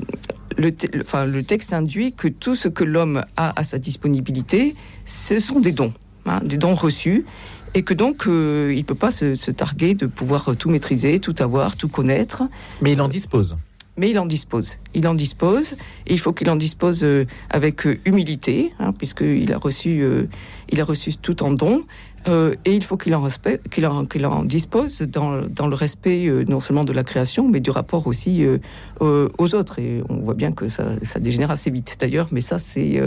le, 0.58 0.72
enfin, 1.02 1.26
le 1.26 1.44
texte 1.44 1.74
induit 1.74 2.14
que 2.14 2.28
tout 2.28 2.56
ce 2.56 2.68
que 2.68 2.84
l'homme 2.84 3.24
a 3.36 3.60
à 3.60 3.64
sa 3.64 3.78
disponibilité, 3.78 4.76
ce 5.06 5.40
sont 5.40 5.60
des 5.60 5.72
dons. 5.72 5.94
Hein, 6.28 6.42
des 6.44 6.58
dons 6.58 6.76
reçus, 6.76 7.26
et 7.74 7.84
que 7.84 7.94
donc 7.94 8.28
euh, 8.28 8.72
il 8.74 8.80
ne 8.80 8.84
peut 8.84 8.96
pas 8.96 9.12
se, 9.12 9.52
targuer 9.52 9.94
de 9.94 10.08
pouvoir 10.08 10.56
tout 10.58 10.70
maîtriser, 10.70 11.20
tout 11.20 11.36
avoir, 11.40 11.78
tout 11.78 11.88
connaître. 11.88 12.44
Mais 12.82 12.92
il 12.92 13.02
en 13.02 13.08
dispose. 13.08 13.56
Mais 13.96 14.10
il 14.10 14.20
en 14.20 14.26
dispose. 14.26 14.78
Il 14.94 15.08
en 15.08 15.14
dispose, 15.14 15.76
et 16.06 16.14
il 16.14 16.20
faut 16.20 16.34
qu'il 16.34 16.50
en 16.50 16.58
dispose 16.58 17.04
euh, 17.04 17.26
avec 17.50 17.88
euh, 17.88 17.98
humilité, 18.06 18.74
hein, 18.80 18.92
puisqu'il 18.92 19.52
a 19.54 19.58
reçu, 19.58 20.04
il 20.70 20.82
a 20.82 20.84
reçu 20.84 21.16
tout 21.18 21.44
en 21.44 21.52
don. 21.52 21.86
et 22.28 22.76
il 22.76 22.84
faut 22.84 22.98
qu'il 22.98 23.16
en, 23.16 23.26
qu'il 23.72 23.86
en, 23.86 24.06
qu'il 24.06 24.26
en, 24.26 24.44
dispose 24.44 25.02
dans, 25.02 25.44
dans 25.44 25.68
le 25.68 25.76
respect 25.76 26.28
non 26.50 26.60
seulement 26.60 26.84
de 26.84 26.92
la 26.92 27.06
création, 27.06 27.48
mais 27.48 27.62
du 27.62 27.70
rapport 27.70 28.06
aussi 28.06 28.46
aux 29.00 29.56
autres. 29.56 29.80
Et 29.80 30.04
on 30.10 30.18
voit 30.18 30.34
bien 30.34 30.52
que 30.52 30.68
ça, 30.68 30.84
ça 31.04 31.20
dégénère 31.22 31.52
assez 31.52 31.72
vite 31.72 31.96
d'ailleurs, 31.98 32.28
mais 32.32 32.42
ça 32.42 32.60
c'est 32.60 33.02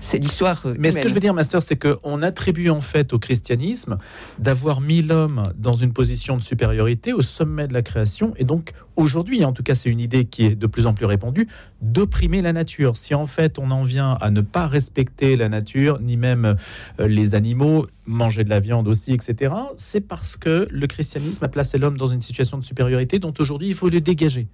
c'est 0.00 0.18
l'histoire. 0.18 0.62
Euh, 0.66 0.74
Mais 0.78 0.90
ce 0.90 1.00
que 1.00 1.08
je 1.08 1.14
veux 1.14 1.20
dire, 1.20 1.34
ma 1.34 1.44
sœur, 1.44 1.62
c'est 1.62 1.76
qu'on 1.76 2.22
attribue 2.22 2.70
en 2.70 2.80
fait 2.80 3.12
au 3.12 3.18
christianisme 3.18 3.98
d'avoir 4.38 4.80
mis 4.80 5.02
l'homme 5.02 5.52
dans 5.56 5.72
une 5.72 5.92
position 5.92 6.36
de 6.36 6.42
supériorité 6.42 7.12
au 7.12 7.22
sommet 7.22 7.66
de 7.66 7.72
la 7.72 7.82
création. 7.82 8.34
Et 8.36 8.44
donc, 8.44 8.72
aujourd'hui, 8.96 9.44
en 9.44 9.52
tout 9.52 9.62
cas, 9.62 9.74
c'est 9.74 9.90
une 9.90 10.00
idée 10.00 10.24
qui 10.24 10.44
est 10.44 10.54
de 10.54 10.66
plus 10.66 10.86
en 10.86 10.94
plus 10.94 11.06
répandue, 11.06 11.48
d'opprimer 11.80 12.42
la 12.42 12.52
nature. 12.52 12.96
Si 12.96 13.14
en 13.14 13.26
fait 13.26 13.58
on 13.58 13.70
en 13.70 13.82
vient 13.82 14.18
à 14.20 14.30
ne 14.30 14.40
pas 14.40 14.66
respecter 14.66 15.36
la 15.36 15.48
nature, 15.48 15.98
ni 16.00 16.16
même 16.16 16.56
euh, 17.00 17.08
les 17.08 17.34
animaux, 17.34 17.86
manger 18.06 18.44
de 18.44 18.50
la 18.50 18.60
viande 18.60 18.88
aussi, 18.88 19.12
etc., 19.12 19.54
c'est 19.76 20.00
parce 20.00 20.36
que 20.36 20.68
le 20.70 20.86
christianisme 20.86 21.44
a 21.44 21.48
placé 21.48 21.78
l'homme 21.78 21.96
dans 21.96 22.06
une 22.06 22.20
situation 22.20 22.58
de 22.58 22.64
supériorité 22.64 23.18
dont 23.18 23.34
aujourd'hui 23.38 23.68
il 23.68 23.74
faut 23.74 23.88
le 23.88 24.00
dégager. 24.00 24.46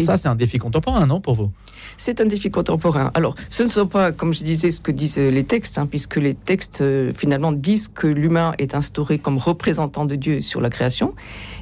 Ça, 0.00 0.16
c'est 0.16 0.28
un 0.28 0.34
défi 0.34 0.58
contemporain, 0.58 1.06
non, 1.06 1.20
pour 1.20 1.34
vous? 1.34 1.50
C'est 1.96 2.20
un 2.20 2.26
défi 2.26 2.50
contemporain. 2.50 3.10
Alors, 3.14 3.34
ce 3.50 3.62
ne 3.62 3.68
sont 3.68 3.86
pas, 3.86 4.12
comme 4.12 4.34
je 4.34 4.42
disais, 4.42 4.70
ce 4.70 4.80
que 4.80 4.90
disent 4.90 5.18
les 5.18 5.44
textes, 5.44 5.78
hein, 5.78 5.86
puisque 5.86 6.16
les 6.16 6.34
textes, 6.34 6.80
euh, 6.80 7.12
finalement, 7.14 7.52
disent 7.52 7.88
que 7.88 8.06
l'humain 8.06 8.54
est 8.58 8.74
instauré 8.74 9.18
comme 9.18 9.38
représentant 9.38 10.04
de 10.04 10.16
Dieu 10.16 10.40
sur 10.40 10.60
la 10.60 10.70
création, 10.70 11.14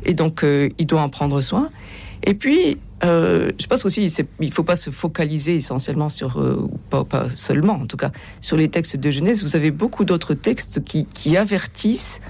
et 0.04 0.14
donc 0.14 0.44
euh, 0.44 0.70
il 0.78 0.86
doit 0.86 1.02
en 1.02 1.08
prendre 1.08 1.40
soin. 1.40 1.70
Et 2.24 2.34
puis, 2.34 2.78
euh, 3.04 3.50
je 3.60 3.66
pense 3.66 3.84
aussi, 3.84 4.06
il 4.40 4.46
ne 4.46 4.52
faut 4.52 4.62
pas 4.62 4.76
se 4.76 4.90
focaliser 4.90 5.56
essentiellement 5.56 6.08
sur, 6.08 6.40
pas, 6.88 7.04
pas, 7.04 7.28
seulement 7.30 7.74
en 7.74 7.86
tout 7.86 7.96
cas, 7.96 8.12
sur 8.40 8.56
les 8.56 8.68
textes 8.68 8.96
de 8.96 9.10
Genèse. 9.10 9.42
Vous 9.42 9.56
avez 9.56 9.72
beaucoup 9.72 10.04
d'autres 10.04 10.34
textes 10.34 10.84
qui, 10.84 11.06
qui 11.06 11.36
avertissent 11.36 12.20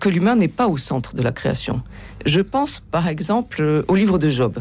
que 0.00 0.08
l'humain 0.08 0.36
n'est 0.36 0.48
pas 0.48 0.66
au 0.66 0.76
centre 0.76 1.14
de 1.14 1.22
la 1.22 1.32
création. 1.32 1.82
Je 2.24 2.40
pense 2.40 2.80
par 2.80 3.08
exemple 3.08 3.84
au 3.88 3.94
livre 3.94 4.18
de 4.18 4.28
Job 4.30 4.58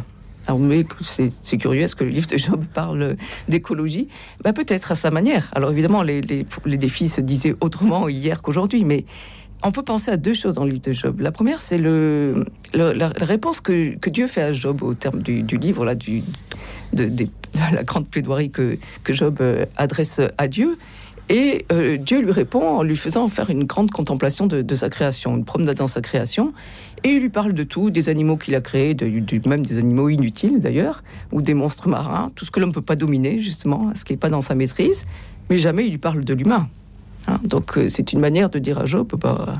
c'est 1.02 1.58
curieux, 1.58 1.82
est-ce 1.82 1.96
que 1.96 2.04
le 2.04 2.10
livre 2.10 2.28
de 2.28 2.38
Job 2.38 2.64
parle 2.74 3.16
d'écologie? 3.48 4.08
Ben, 4.44 4.54
Peut-être 4.54 4.92
à 4.92 4.96
sa 4.96 5.12
manière. 5.12 5.50
Alors 5.54 5.72
évidemment, 5.72 6.04
les, 6.04 6.22
défis 6.66 7.10
se 7.10 7.22
disaient 7.22 7.56
autrement 7.62 8.08
hier 8.08 8.42
qu'aujourd'hui, 8.42 8.84
mais 8.84 9.06
on 9.64 9.72
peut 9.72 9.84
penser 9.84 10.12
à 10.12 10.18
deux 10.18 10.34
choses 10.34 10.56
dans 10.56 10.64
le 10.64 10.72
livre 10.72 10.86
de 10.86 10.92
Job. 10.92 11.20
La 11.20 11.32
première, 11.32 11.62
c'est 11.62 11.78
la, 11.78 13.12
réponse 13.18 13.62
que, 13.62 13.96
Dieu 14.10 14.28
fait 14.28 14.42
à 14.42 14.54
Job 14.54 14.82
au 14.82 14.94
terme 14.94 15.22
du, 15.22 15.58
livre, 15.58 15.86
là, 15.86 15.96
de, 15.96 17.28
la 17.74 17.84
grande 17.84 18.08
plaidoirie 18.08 18.50
que, 18.50 18.78
que 19.04 19.14
Job 19.14 19.38
euh, 19.42 19.66
adresse 19.78 20.22
à 20.38 20.48
Dieu. 20.48 20.78
Et 21.32 21.66
euh, 21.72 21.96
Dieu 21.96 22.22
lui 22.22 22.34
répond 22.34 22.62
en 22.62 22.84
lui 22.84 22.98
faisant 22.98 23.28
faire 23.30 23.50
une 23.50 23.64
grande 23.64 23.90
contemplation 23.90 24.48
de, 24.48 24.76
sa 24.76 24.90
création, 24.90 25.38
une 25.38 25.46
promenade 25.46 25.78
dans 25.78 25.88
sa 25.88 26.02
création. 26.02 26.54
Et 27.04 27.10
il 27.10 27.22
lui 27.22 27.30
parle 27.30 27.54
de 27.54 27.64
tout, 27.64 27.90
des 27.90 28.10
animaux 28.10 28.38
qu'il 28.38 28.54
a 28.56 28.62
créés, 28.62 28.94
de, 28.94 29.48
même 29.48 29.66
des 29.66 29.80
animaux 29.80 30.10
inutiles 30.10 30.60
d'ailleurs, 30.60 31.04
ou 31.32 31.42
des 31.42 31.54
monstres 31.54 31.88
marins, 31.90 32.32
tout 32.36 32.46
ce 32.46 32.52
que 32.52 32.60
l'homme 32.60 32.70
ne 32.70 32.74
peut 32.74 32.82
pas 32.82 32.96
dominer 32.96 33.40
justement, 33.40 33.92
ce 33.96 34.06
qui 34.06 34.14
n'est 34.14 34.18
pas 34.18 34.30
dans 34.30 34.42
sa 34.42 34.54
maîtrise. 34.54 35.06
Mais 35.50 35.58
jamais 35.58 35.86
il 35.86 35.92
lui 35.92 35.98
parle 35.98 36.24
de 36.24 36.34
l'humain. 36.34 36.70
Hein. 37.28 37.40
Donc 37.44 37.78
euh, 37.78 37.90
c'est 37.90 38.14
une 38.14 38.20
manière 38.20 38.50
de 38.50 38.60
dire 38.60 38.78
à 38.78 38.86
Job, 38.86 39.14
bah, 39.20 39.58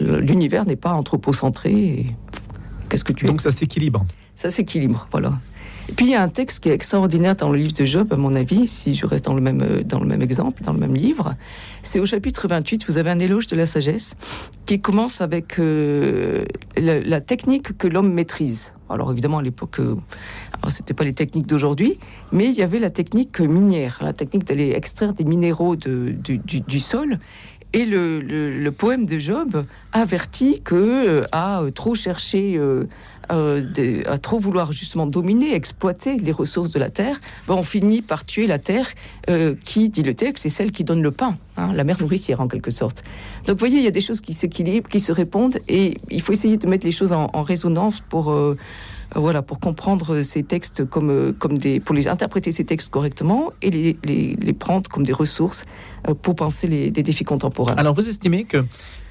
l'univers 0.00 0.64
n'est 0.64 0.76
pas 0.76 0.92
anthropocentré. 0.92 2.06
Qu'est-ce 2.88 3.04
que 3.04 3.12
tu 3.12 3.26
Donc 3.26 3.40
ça 3.40 3.50
s'équilibre. 3.50 4.06
Ça 4.34 4.50
s'équilibre, 4.50 5.08
voilà. 5.10 5.32
Et 5.88 5.92
puis 5.92 6.04
il 6.04 6.10
y 6.10 6.14
a 6.14 6.22
un 6.22 6.28
texte 6.28 6.62
qui 6.62 6.68
est 6.68 6.74
extraordinaire 6.74 7.34
dans 7.34 7.50
le 7.50 7.58
livre 7.58 7.72
de 7.72 7.84
Job, 7.84 8.12
à 8.12 8.16
mon 8.16 8.34
avis, 8.34 8.68
si 8.68 8.94
je 8.94 9.06
reste 9.06 9.24
dans 9.24 9.34
le 9.34 9.40
même, 9.40 9.62
euh, 9.62 9.82
dans 9.82 10.00
le 10.00 10.06
même 10.06 10.20
exemple, 10.20 10.62
dans 10.62 10.74
le 10.74 10.78
même 10.78 10.94
livre. 10.94 11.34
C'est 11.82 11.98
au 11.98 12.04
chapitre 12.04 12.46
28, 12.46 12.86
vous 12.86 12.98
avez 12.98 13.10
un 13.10 13.18
éloge 13.18 13.46
de 13.46 13.56
la 13.56 13.64
sagesse 13.64 14.14
qui 14.66 14.80
commence 14.80 15.22
avec 15.22 15.58
euh, 15.58 16.44
la, 16.76 17.20
technique 17.22 17.76
que 17.78 17.88
l'homme 17.88 18.12
maîtrise. 18.12 18.74
Alors 18.90 19.10
évidemment, 19.10 19.38
à 19.38 19.42
l'époque, 19.42 19.80
euh, 19.80 19.96
c'était 20.68 20.94
pas 20.94 21.04
les 21.04 21.14
techniques 21.14 21.46
d'aujourd'hui, 21.46 21.98
mais 22.32 22.46
il 22.46 22.54
y 22.54 22.62
avait 22.62 22.78
la 22.78 22.90
technique 22.90 23.40
minière, 23.40 23.98
la 24.02 24.12
technique 24.12 24.44
d'aller 24.44 24.72
extraire 24.72 25.14
des 25.14 25.24
minéraux 25.24 25.76
de, 25.76 26.10
du, 26.10 26.38
du, 26.38 26.80
sol. 26.80 27.18
Et 27.72 27.84
le, 27.84 28.70
poème 28.70 29.06
de 29.06 29.18
Job 29.18 29.64
avertit 29.92 30.60
que 30.62 31.24
à 31.32 31.62
trop 31.74 31.94
chercher 31.94 32.58
euh, 33.30 34.02
à 34.06 34.16
trop 34.16 34.38
vouloir 34.38 34.72
justement 34.72 35.06
dominer, 35.06 35.54
exploiter 35.54 36.16
les 36.16 36.32
ressources 36.32 36.70
de 36.70 36.78
la 36.78 36.88
terre, 36.88 37.20
ben, 37.46 37.54
on 37.54 37.62
finit 37.62 38.00
par 38.00 38.24
tuer 38.24 38.46
la 38.46 38.58
terre 38.58 38.88
euh, 39.28 39.54
qui, 39.64 39.90
dit 39.90 40.02
le 40.02 40.14
texte, 40.14 40.44
c'est 40.44 40.48
celle 40.48 40.72
qui 40.72 40.82
donne 40.82 41.02
le 41.02 41.10
pain, 41.10 41.36
hein, 41.58 41.72
la 41.74 41.84
mère 41.84 42.00
nourricière 42.00 42.40
en 42.40 42.48
quelque 42.48 42.70
sorte. 42.70 43.04
Donc 43.46 43.56
vous 43.56 43.60
voyez, 43.60 43.78
il 43.78 43.84
y 43.84 43.88
a 43.88 43.90
des 43.90 44.00
choses 44.00 44.22
qui 44.22 44.32
s'équilibrent, 44.32 44.88
qui 44.88 45.00
se 45.00 45.12
répondent, 45.12 45.58
et 45.68 45.98
il 46.10 46.22
faut 46.22 46.32
essayer 46.32 46.56
de 46.56 46.66
mettre 46.66 46.86
les 46.86 46.92
choses 46.92 47.12
en, 47.12 47.42
résonance 47.42 48.00
pour... 48.00 48.32
Euh, 48.32 48.56
voilà, 49.14 49.42
pour 49.42 49.58
comprendre 49.58 50.22
ces 50.22 50.42
textes 50.42 50.84
comme, 50.84 51.32
comme 51.38 51.56
des, 51.56 51.80
pour 51.80 51.94
les 51.94 52.08
interpréter 52.08 52.52
ces 52.52 52.64
textes 52.64 52.90
correctement 52.90 53.52
et 53.62 53.70
les, 53.70 53.96
les, 54.04 54.52
prendre 54.52 54.88
comme 54.90 55.04
des 55.04 55.12
ressources 55.12 55.64
pour 56.22 56.34
penser 56.34 56.68
les, 56.68 56.90
les, 56.90 57.02
défis 57.02 57.24
contemporains. 57.24 57.74
Alors, 57.76 57.94
vous 57.94 58.08
estimez 58.08 58.44
que 58.44 58.64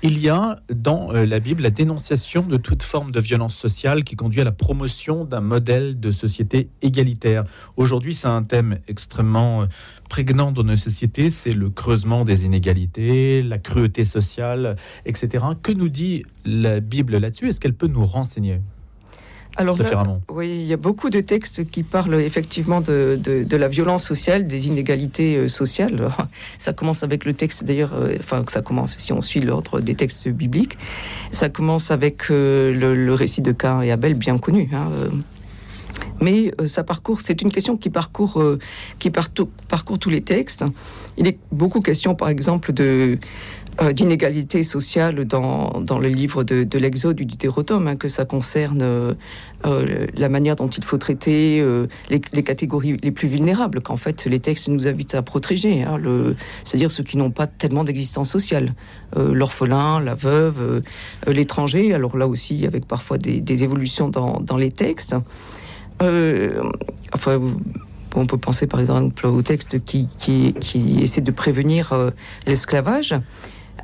il 0.04 0.20
y 0.20 0.30
a 0.30 0.60
dans 0.70 1.12
la 1.12 1.40
Bible 1.40 1.64
la 1.64 1.72
dénonciation 1.72 2.44
de 2.44 2.58
toute 2.58 2.84
forme 2.84 3.10
de 3.10 3.20
violence 3.20 3.56
sociale 3.56 4.04
qui 4.04 4.16
conduit 4.16 4.42
à 4.42 4.44
la 4.44 4.52
promotion 4.52 5.26
d'un 5.26 5.42
modèle 5.42 6.00
de 6.00 6.12
société 6.12 6.70
égalitaire? 6.84 7.44
Aujourd'hui, 7.78 8.14
c'est 8.14 8.28
un 8.28 8.44
thème 8.44 8.78
extrêmement 8.88 9.66
prégnant 10.10 10.52
dans 10.52 10.64
nos 10.64 10.76
sociétés, 10.76 11.32
c'est 11.32 11.54
le 11.54 11.72
creusement 11.72 12.26
des 12.26 12.46
inégalités, 12.46 13.42
la 13.42 13.58
cruauté 13.58 14.06
sociale, 14.06 14.76
etc. 15.06 15.46
Que 15.62 15.72
nous 15.72 15.90
dit 15.90 16.24
la 16.46 16.80
Bible 16.80 17.18
là-dessus? 17.18 17.50
Est-ce 17.50 17.60
qu'elle 17.60 17.74
peut 17.74 17.88
nous 17.88 18.06
renseigner? 18.06 18.62
Alors 19.58 19.76
oui, 20.30 20.50
il 20.50 20.66
y 20.66 20.74
a 20.74 20.78
beaucoup 20.78 21.10
de 21.10 21.20
textes 21.20 21.70
qui 21.70 21.84
parlent 21.84 22.16
effectivement 22.16 22.80
de, 22.80 23.20
de, 23.20 23.58
la 23.58 23.68
violence 23.68 24.04
sociale, 24.04 24.46
des 24.46 24.68
inégalités 24.68 25.36
euh, 25.36 25.48
sociales. 25.48 26.10
Ça 26.60 26.74
commence 26.74 27.04
avec 27.04 27.26
le 27.26 27.34
texte 27.34 27.64
d'ailleurs, 27.64 27.94
euh, 27.94 28.16
enfin 28.20 28.44
ça 28.48 28.62
commence 28.62 28.98
si 28.98 29.14
on 29.14 29.22
suit 29.22 29.42
l'ordre 29.42 29.80
des 29.80 29.96
textes 29.96 30.28
bibliques. 30.28 30.78
Ça 31.32 31.50
commence 31.50 31.90
avec 31.92 32.30
euh, 32.30 32.74
le, 32.74 33.14
récit 33.14 33.42
de 33.42 33.52
Cain 33.52 33.82
et 33.82 33.92
Abel, 33.92 34.14
bien 34.14 34.38
connu. 34.38 34.70
Hein, 34.74 34.90
mais 36.20 36.54
euh, 36.60 36.68
ça 36.68 36.84
parcourt, 36.84 37.22
c'est 37.22 37.42
une 37.42 37.52
question 37.52 37.78
qui 37.78 37.90
parcourt, 37.90 38.42
euh, 38.42 38.60
qui 39.00 39.10
parcourt 39.10 40.00
tous 40.00 40.10
les 40.10 40.22
textes. 40.22 40.66
Il 41.18 41.28
est 41.28 41.38
beaucoup 41.52 41.82
question, 41.82 42.16
par 42.16 42.30
exemple, 42.30 42.74
de 42.74 43.18
euh, 43.82 43.92
d'inégalité 43.92 44.64
sociale 44.64 45.26
dans, 45.26 45.82
dans 45.82 46.00
le 46.00 46.10
livre 46.10 46.44
de, 46.44 46.64
de 46.64 46.80
l'Exode 46.80 47.16
du 47.16 47.26
Deutéronome, 47.26 47.88
hein, 47.88 47.96
que 47.96 48.10
ça 48.10 48.26
concerne 48.26 49.16
la 49.64 50.30
manière 50.30 50.56
dont 50.56 50.68
il 50.68 50.84
faut 50.84 50.98
traiter 50.98 51.64
les, 52.10 52.22
les, 52.32 52.44
catégories 52.44 52.98
les 53.02 53.12
plus 53.12 53.28
vulnérables, 53.28 53.82
qu'en 53.82 53.96
fait 53.96 54.26
les 54.26 54.40
textes 54.40 54.68
nous 54.68 54.88
invitent 54.88 55.16
à 55.16 55.24
protéger, 55.24 55.84
hein, 55.84 56.00
c'est-à-dire 56.64 56.92
ceux 56.92 57.04
qui 57.04 57.18
n'ont 57.18 57.32
pas 57.32 57.48
tellement 57.48 57.84
d'existence 57.84 58.30
sociale, 58.30 58.74
l'orphelin, 59.16 60.00
la 60.00 60.14
veuve, 60.14 60.84
l'étranger, 61.26 61.94
alors 61.94 62.18
là 62.18 62.28
aussi 62.28 62.66
avec 62.66 62.86
parfois 62.86 63.18
des, 63.18 63.42
des 63.42 63.64
évolutions 63.64 64.10
dans, 64.10 64.40
dans 64.40 64.58
les 64.58 64.72
textes. 64.72 65.16
Euh, 66.02 66.62
enfin, 67.14 67.40
on 68.16 68.26
peut 68.26 68.38
penser 68.38 68.68
par 68.68 68.80
exemple 68.80 69.26
au 69.28 69.42
texte 69.42 69.84
qui, 69.84 70.08
qui, 70.18 70.54
qui 70.60 71.00
essaie 71.02 71.22
de 71.22 71.32
prévenir 71.32 71.94
euh, 71.94 72.12
l'esclavage. 72.46 73.16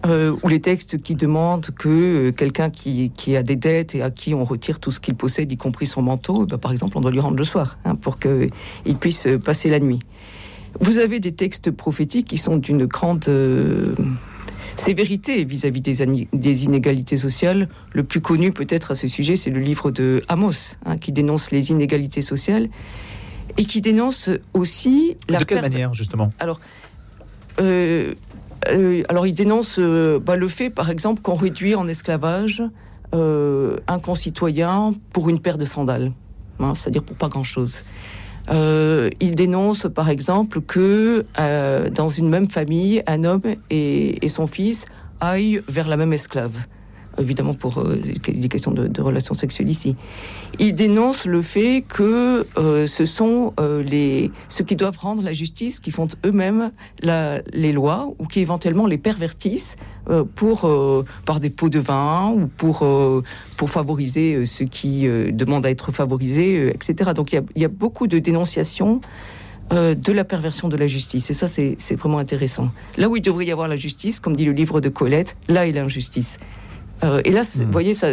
Euh, 0.06 0.36
ou 0.44 0.50
les 0.50 0.60
textes 0.60 1.02
qui 1.02 1.16
demandent 1.16 1.70
que 1.78 2.32
quelqu'un 2.32 2.70
qui, 2.70 3.12
qui, 3.16 3.38
a 3.38 3.44
des 3.44 3.56
dettes 3.56 3.96
et 3.96 4.02
à 4.02 4.12
qui 4.12 4.34
on 4.34 4.44
retire 4.44 4.80
tout 4.80 4.92
ce 4.92 5.00
qu'il 5.00 5.16
possède, 5.16 5.50
y 5.50 5.56
compris 5.56 5.86
son 5.86 6.02
manteau, 6.02 6.46
ben, 6.46 6.58
par 6.58 6.74
exemple, 6.74 6.98
on 6.98 7.02
doit 7.02 7.12
lui 7.12 7.22
rendre 7.22 7.38
le 7.38 7.44
soir 7.46 7.78
hein, 7.86 7.96
pour 7.96 8.20
qu'il 8.20 8.52
puisse 9.00 9.28
passer 9.44 9.70
la 9.70 9.80
nuit. 9.80 10.00
Vous 10.82 10.98
avez 10.98 11.22
des 11.22 11.32
textes 11.32 11.72
prophétiques 11.72 12.28
qui 12.28 12.38
sont 12.38 12.58
d'une 12.58 12.86
grande 12.86 13.30
sévérité 14.76 15.44
vis-à-vis 15.44 15.82
des, 15.82 16.64
inégalités 16.66 17.18
sociales. 17.18 17.70
Le 17.94 18.04
plus 18.04 18.22
connu 18.22 18.52
peut-être 18.52 18.92
à 18.92 18.96
ce 18.96 19.08
sujet, 19.08 19.36
c'est 19.36 19.50
le 19.50 19.60
livre 19.60 19.92
de 19.92 20.22
Amos, 20.28 20.76
hein, 20.86 20.98
qui 20.98 21.12
dénonce 21.12 21.52
les 21.52 21.72
inégalités 21.72 22.22
sociales 22.22 22.70
et 23.58 23.66
qui 23.66 23.82
dénonce 23.82 24.30
aussi 24.54 25.18
la... 25.30 25.40
De 25.40 25.46
quelle 25.46 25.62
manière, 25.62 25.94
justement? 25.94 26.30
Alors, 26.40 26.60
euh, 27.62 28.14
euh, 28.70 29.04
alors 29.10 29.28
il 29.28 29.34
dénonce 29.34 29.78
euh, 29.80 30.20
bah, 30.20 30.36
le 30.36 30.48
fait, 30.48 30.70
par 30.70 30.90
exemple, 30.90 31.22
qu'on 31.22 31.36
réduit 31.36 31.76
en 31.76 31.88
esclavage 31.88 32.64
un 33.16 34.00
concitoyen 34.00 34.92
pour 35.12 35.30
une 35.30 35.40
paire 35.40 35.60
de 35.60 35.66
sandales, 35.66 36.14
hein, 36.60 36.74
c'est-à-dire 36.74 37.04
pour 37.04 37.16
pas 37.16 37.28
grand-chose. 37.28 37.84
Euh, 38.50 39.10
il 39.22 39.36
dénonce 39.36 39.88
par 39.94 40.10
exemple 40.10 40.62
que 40.62 41.26
euh, 41.40 41.90
dans 41.90 42.10
une 42.10 42.28
même 42.28 42.50
famille, 42.50 43.02
un 43.08 43.24
homme 43.24 43.44
et, 43.70 44.18
son 44.28 44.48
fils 44.48 44.86
aillent 45.22 45.62
vers 45.68 45.88
la 45.88 45.96
même 45.96 46.12
esclave 46.12 46.58
évidemment 47.20 47.54
pour 47.54 47.80
euh, 47.80 48.00
des 48.28 48.48
questions 48.48 48.72
de, 48.72 49.02
relations 49.02 49.34
sexuelles 49.34 49.70
ici. 49.70 49.96
Il 50.60 50.74
dénonce 50.76 51.26
le 51.26 51.42
fait 51.42 51.84
que 51.88 52.46
euh, 52.58 52.88
ce 52.88 53.06
sont 53.06 53.54
euh, 53.60 53.84
les, 53.84 54.32
ceux 54.48 54.64
qui 54.64 54.76
doivent 54.76 54.98
rendre 54.98 55.24
la 55.24 55.34
justice 55.34 55.80
qui 55.80 55.92
font 55.92 56.08
eux-mêmes 56.26 56.72
les 57.02 57.72
lois 57.72 58.14
ou 58.20 58.26
qui 58.26 58.40
éventuellement 58.40 58.86
les 58.86 58.98
pervertissent 58.98 59.78
pour, 60.36 60.70
par 61.26 61.40
des 61.40 61.50
pots 61.50 61.70
de 61.70 61.80
vin 61.80 62.32
ou 62.32 62.48
pour, 62.48 62.86
pour 63.58 63.70
favoriser 63.70 64.46
ceux 64.46 64.66
qui 64.66 65.08
demandent 65.32 65.66
à 65.66 65.70
être 65.70 65.92
favorisés, 65.92 66.70
etc. 66.70 67.12
Donc 67.16 67.34
il 67.34 67.44
y, 67.56 67.66
a, 67.66 67.68
beaucoup 67.68 68.08
de 68.08 68.20
dénonciations 68.20 69.02
de 69.72 70.12
la 70.12 70.24
perversion 70.24 70.70
de 70.70 70.78
la 70.78 70.88
justice. 70.88 71.30
Et 71.30 71.34
ça, 71.34 71.48
c'est 71.48 71.96
vraiment 71.96 72.20
intéressant. 72.20 72.70
Là 72.98 73.10
où 73.10 73.16
il 73.16 73.22
devrait 73.22 73.46
y 73.46 73.52
avoir 73.52 73.68
la 73.68 73.76
justice, 73.76 74.20
comme 74.20 74.36
dit 74.36 74.46
le 74.46 74.52
livre 74.52 74.82
de 74.82 74.90
Colette, 74.90 75.36
là 75.48 75.62
a 75.62 75.66
l'injustice. 75.68 76.40
Euh, 77.04 77.22
et 77.26 77.32
là, 77.32 77.42
vous 77.44 77.64
hmm. 77.64 77.72
voyez, 77.72 77.94
ça, 77.94 78.08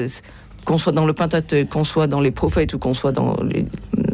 qu'on 0.64 0.78
soit 0.78 0.92
dans 0.92 1.06
le 1.06 1.12
Pentateuque, 1.12 1.68
qu'on 1.68 1.84
soit 1.84 2.06
dans 2.06 2.20
les 2.20 2.30
prophètes 2.30 2.74
ou 2.74 2.78
qu'on 2.78 2.94
soit 2.94 3.12
dans 3.12 3.36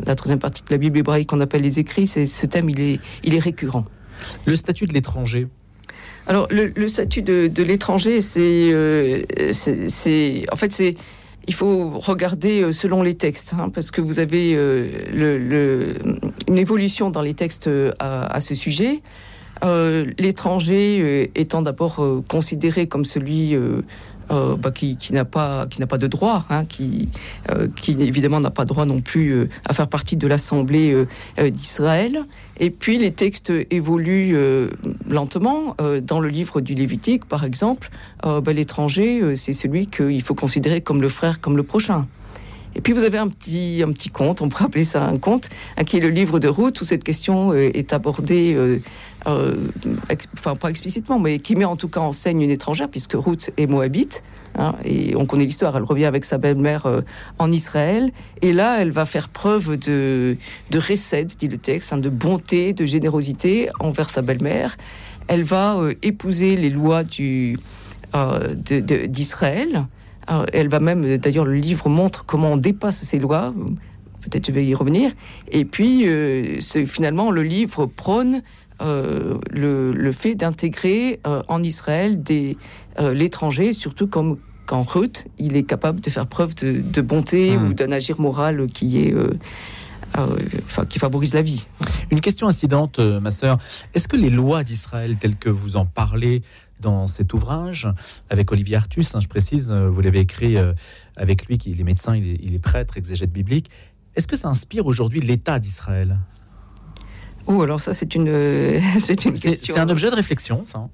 la 0.06 0.14
troisième 0.14 0.38
partie 0.38 0.62
de 0.62 0.70
la 0.70 0.78
Bible 0.78 0.98
hébraïque 0.98 1.28
qu'on 1.28 1.40
appelle 1.40 1.62
les 1.62 1.78
écrits, 1.78 2.06
ce 2.06 2.46
thème, 2.46 2.70
il 2.70 2.80
est, 2.80 3.00
il 3.24 3.34
est 3.34 3.40
récurrent. 3.40 3.84
Le 4.44 4.56
statut 4.56 4.86
de 4.86 4.92
l'étranger 4.92 5.48
Alors, 6.26 6.46
le, 6.50 6.88
statut 6.88 7.22
de, 7.22 7.62
l'étranger, 7.62 8.20
euh, 8.36 9.22
c'est, 9.52 9.88
c'est, 9.88 10.46
en 10.52 10.56
fait, 10.56 10.72
c'est, 10.72 10.94
il 11.48 11.54
faut 11.54 11.90
regarder 11.98 12.62
euh, 12.62 12.72
selon 12.72 13.02
les 13.02 13.14
textes, 13.14 13.54
hein, 13.58 13.68
parce 13.68 13.90
que 13.90 14.00
vous 14.00 14.18
avez 14.18 14.54
le, 14.54 15.94
une 16.48 16.58
évolution 16.58 17.10
dans 17.10 17.22
les 17.22 17.34
textes 17.34 17.68
à, 17.98 18.40
ce 18.40 18.54
sujet. 18.54 19.02
l'étranger 19.62 21.30
étant 21.34 21.62
d'abord 21.62 22.22
considéré 22.28 22.86
comme 22.86 23.04
celui 23.04 23.56
euh, 24.30 24.56
bah, 24.56 24.72
qui, 24.72 24.96
n'a 25.12 25.24
pas 25.24 25.66
qui 25.68 25.78
n'a 25.78 25.86
pas 25.86 25.98
de 25.98 26.08
droit, 26.08 26.44
hein, 26.50 26.64
qui 26.64 27.08
euh, 27.50 27.68
qui 27.80 27.92
évidemment 27.92 28.40
n'a 28.40 28.50
pas 28.50 28.64
droit 28.64 28.84
non 28.84 29.00
plus 29.00 29.30
euh, 29.30 29.48
à 29.64 29.72
faire 29.72 29.86
partie 29.86 30.16
de 30.16 30.26
l'Assemblée 30.26 31.06
d'Israël. 31.38 32.24
Et 32.58 32.70
puis 32.70 32.98
les 32.98 33.12
textes 33.12 33.52
évoluent 33.70 34.36
lentement. 35.08 35.76
dans 36.02 36.20
le 36.20 36.28
livre 36.28 36.60
du 36.60 36.74
Lévitique, 36.74 37.24
par 37.26 37.44
exemple, 37.44 37.90
bah, 38.22 38.52
l'étranger, 38.52 39.36
c'est 39.36 39.52
celui 39.52 39.86
qu'il 39.86 40.22
faut 40.22 40.34
considérer 40.34 40.80
comme 40.80 41.02
le 41.02 41.08
frère, 41.08 41.40
comme 41.40 41.56
le 41.56 41.62
prochain. 41.62 42.06
Et 42.74 42.80
puis 42.80 42.92
vous 42.92 43.04
avez 43.04 43.18
un 43.18 43.28
petit, 43.28 43.82
un 43.86 43.92
petit 43.92 44.10
conte, 44.10 44.42
on 44.42 44.48
pourrait 44.48 44.66
appeler 44.66 44.84
ça 44.84 45.04
un 45.04 45.18
conte, 45.18 45.48
hein, 45.76 45.84
qui 45.84 45.96
est 45.96 46.00
le 46.00 46.10
livre 46.10 46.38
de 46.38 46.48
Ruth, 46.48 46.80
où 46.80 46.84
cette 46.84 47.04
question 47.04 47.54
est 47.54 47.92
abordée 47.92 48.80
euh, 49.26 49.56
enfin 50.34 50.54
pas 50.54 50.68
explicitement, 50.68 51.18
mais 51.18 51.40
qui 51.40 51.56
met 51.56 51.64
en 51.64 51.76
tout 51.76 51.88
cas 51.88 52.00
en 52.00 52.12
scène 52.12 52.40
une 52.40 52.50
étrangère, 52.50 52.88
puisque 52.88 53.14
Ruth 53.14 53.50
est 53.56 53.66
moabite, 53.66 54.22
hein, 54.56 54.74
et 54.84 55.16
on 55.16 55.26
connaît 55.26 55.44
l'histoire, 55.44 55.76
elle 55.76 55.82
revient 55.82 56.04
avec 56.04 56.24
sa 56.24 56.38
belle-mère 56.38 56.86
euh, 56.86 57.00
en 57.38 57.50
Israël, 57.50 58.12
et 58.42 58.52
là 58.52 58.80
elle 58.80 58.92
va 58.92 59.04
faire 59.04 59.28
preuve 59.28 59.76
de, 59.78 60.36
de 60.70 60.78
récède, 60.78 61.32
dit 61.38 61.48
le 61.48 61.58
texte, 61.58 61.92
hein, 61.92 61.98
de 61.98 62.08
bonté, 62.08 62.72
de 62.72 62.84
générosité 62.84 63.68
envers 63.80 64.10
sa 64.10 64.22
belle-mère. 64.22 64.76
Elle 65.26 65.42
va 65.42 65.76
euh, 65.76 65.94
épouser 66.02 66.56
les 66.56 66.70
lois 66.70 67.02
du, 67.02 67.58
d'Israël. 69.08 69.86
Elle 70.52 70.68
va 70.68 70.80
même, 70.80 71.16
d'ailleurs, 71.18 71.44
le 71.44 71.56
livre 71.56 71.88
montre 71.88 72.24
comment 72.24 72.52
on 72.52 72.56
dépasse 72.56 73.02
ces 73.02 73.18
lois. 73.18 73.52
Peut-être 74.22 74.46
je 74.46 74.52
vais 74.52 74.64
y 74.64 74.74
revenir. 74.74 75.12
Et 75.50 75.64
puis, 75.64 76.06
finalement, 76.86 77.30
le 77.30 77.42
livre 77.42 77.86
prône 77.86 78.42
euh, 78.82 79.38
le, 79.50 80.12
fait 80.12 80.34
d'intégrer 80.34 81.20
euh, 81.26 81.42
en 81.48 81.62
Israël 81.62 82.22
des 82.22 82.58
euh, 82.98 83.14
l'étranger, 83.14 83.72
surtout 83.72 84.06
comme 84.06 84.38
quand 84.66 84.82
Ruth, 84.82 85.26
il 85.38 85.56
est 85.56 85.62
capable 85.62 86.00
de 86.00 86.10
faire 86.10 86.26
preuve 86.26 86.54
de, 86.56 87.00
bonté 87.00 87.56
hmm. 87.56 87.68
ou 87.68 87.72
d'un 87.72 87.92
agir 87.92 88.20
moral 88.20 88.66
qui 88.66 88.98
est 88.98 89.14
enfin, 90.66 90.84
qui 90.86 90.98
favorise 90.98 91.34
la 91.34 91.42
vie. 91.42 91.66
Une 92.10 92.20
question 92.20 92.48
incidente, 92.48 92.98
ma 92.98 93.30
sœur. 93.30 93.58
Est-ce 93.94 94.08
que 94.08 94.16
les 94.16 94.30
lois 94.30 94.64
d'Israël, 94.64 95.16
telles 95.18 95.36
que 95.36 95.50
vous 95.50 95.76
en 95.76 95.86
parlez 95.86 96.42
dans 96.80 97.06
cet 97.06 97.32
ouvrage, 97.32 97.88
avec 98.28 98.50
Olivier 98.50 98.76
Artus, 98.76 99.14
hein, 99.14 99.20
je 99.20 99.28
précise, 99.28 99.72
vous 99.72 100.00
l'avez 100.00 100.20
écrit 100.20 100.56
avec 101.16 101.46
lui, 101.46 101.58
qui 101.58 101.70
est 101.70 101.84
médecin, 101.84 102.16
il 102.16 102.28
est, 102.28 102.40
il 102.42 102.54
est 102.54 102.58
prêtre, 102.58 102.96
exégète 102.96 103.32
biblique, 103.32 103.70
est-ce 104.16 104.26
que 104.26 104.36
ça 104.36 104.48
inspire 104.48 104.86
aujourd'hui 104.86 105.20
l'État 105.20 105.58
d'Israël? 105.58 106.18
Oh, 107.46 107.62
alors 107.62 107.80
ça, 107.80 107.94
c'est 107.94 108.14
une, 108.14 108.32
c'est 108.98 109.24
une 109.24 109.38
question. 109.38 109.74
C'est 109.74 109.80
un 109.80 109.88
objet 109.88 110.10
de 110.10 110.16
réflexion, 110.16 110.62
ça. 110.64 110.88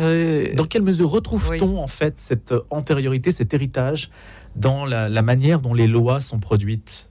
Euh, 0.00 0.54
dans 0.54 0.64
quelle 0.64 0.82
mesure 0.82 1.10
retrouve-t-on 1.10 1.78
en 1.78 1.86
fait 1.86 2.18
cette 2.18 2.54
antériorité, 2.70 3.30
cet 3.30 3.52
héritage 3.52 4.10
dans 4.56 4.86
la, 4.86 5.22
manière 5.22 5.60
dont 5.60 5.74
les 5.74 5.86
lois 5.86 6.20
sont 6.20 6.38
produites? 6.38 7.08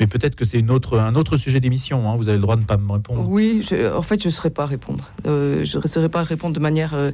Mais 0.00 0.06
peut-être 0.06 0.36
que 0.36 0.44
c'est 0.44 0.58
une 0.58 0.70
autre, 0.70 0.98
un 0.98 1.14
autre 1.16 1.36
sujet 1.36 1.60
d'émission. 1.60 2.08
Hein. 2.08 2.16
Vous 2.16 2.28
avez 2.28 2.38
le 2.38 2.42
droit 2.42 2.56
de 2.56 2.62
ne 2.62 2.66
pas 2.66 2.76
me 2.76 2.92
répondre. 2.92 3.26
Oui, 3.28 3.66
en 3.94 4.02
fait, 4.02 4.22
je 4.22 4.28
ne 4.28 4.32
saurais 4.32 4.50
pas 4.50 4.66
répondre. 4.66 5.10
Euh, 5.26 5.64
je 5.64 5.78
ne 5.78 5.86
saurais 5.86 6.08
pas 6.08 6.22
répondre 6.22 6.54
de 6.54 6.60
manière 6.60 6.94
euh, 6.94 7.10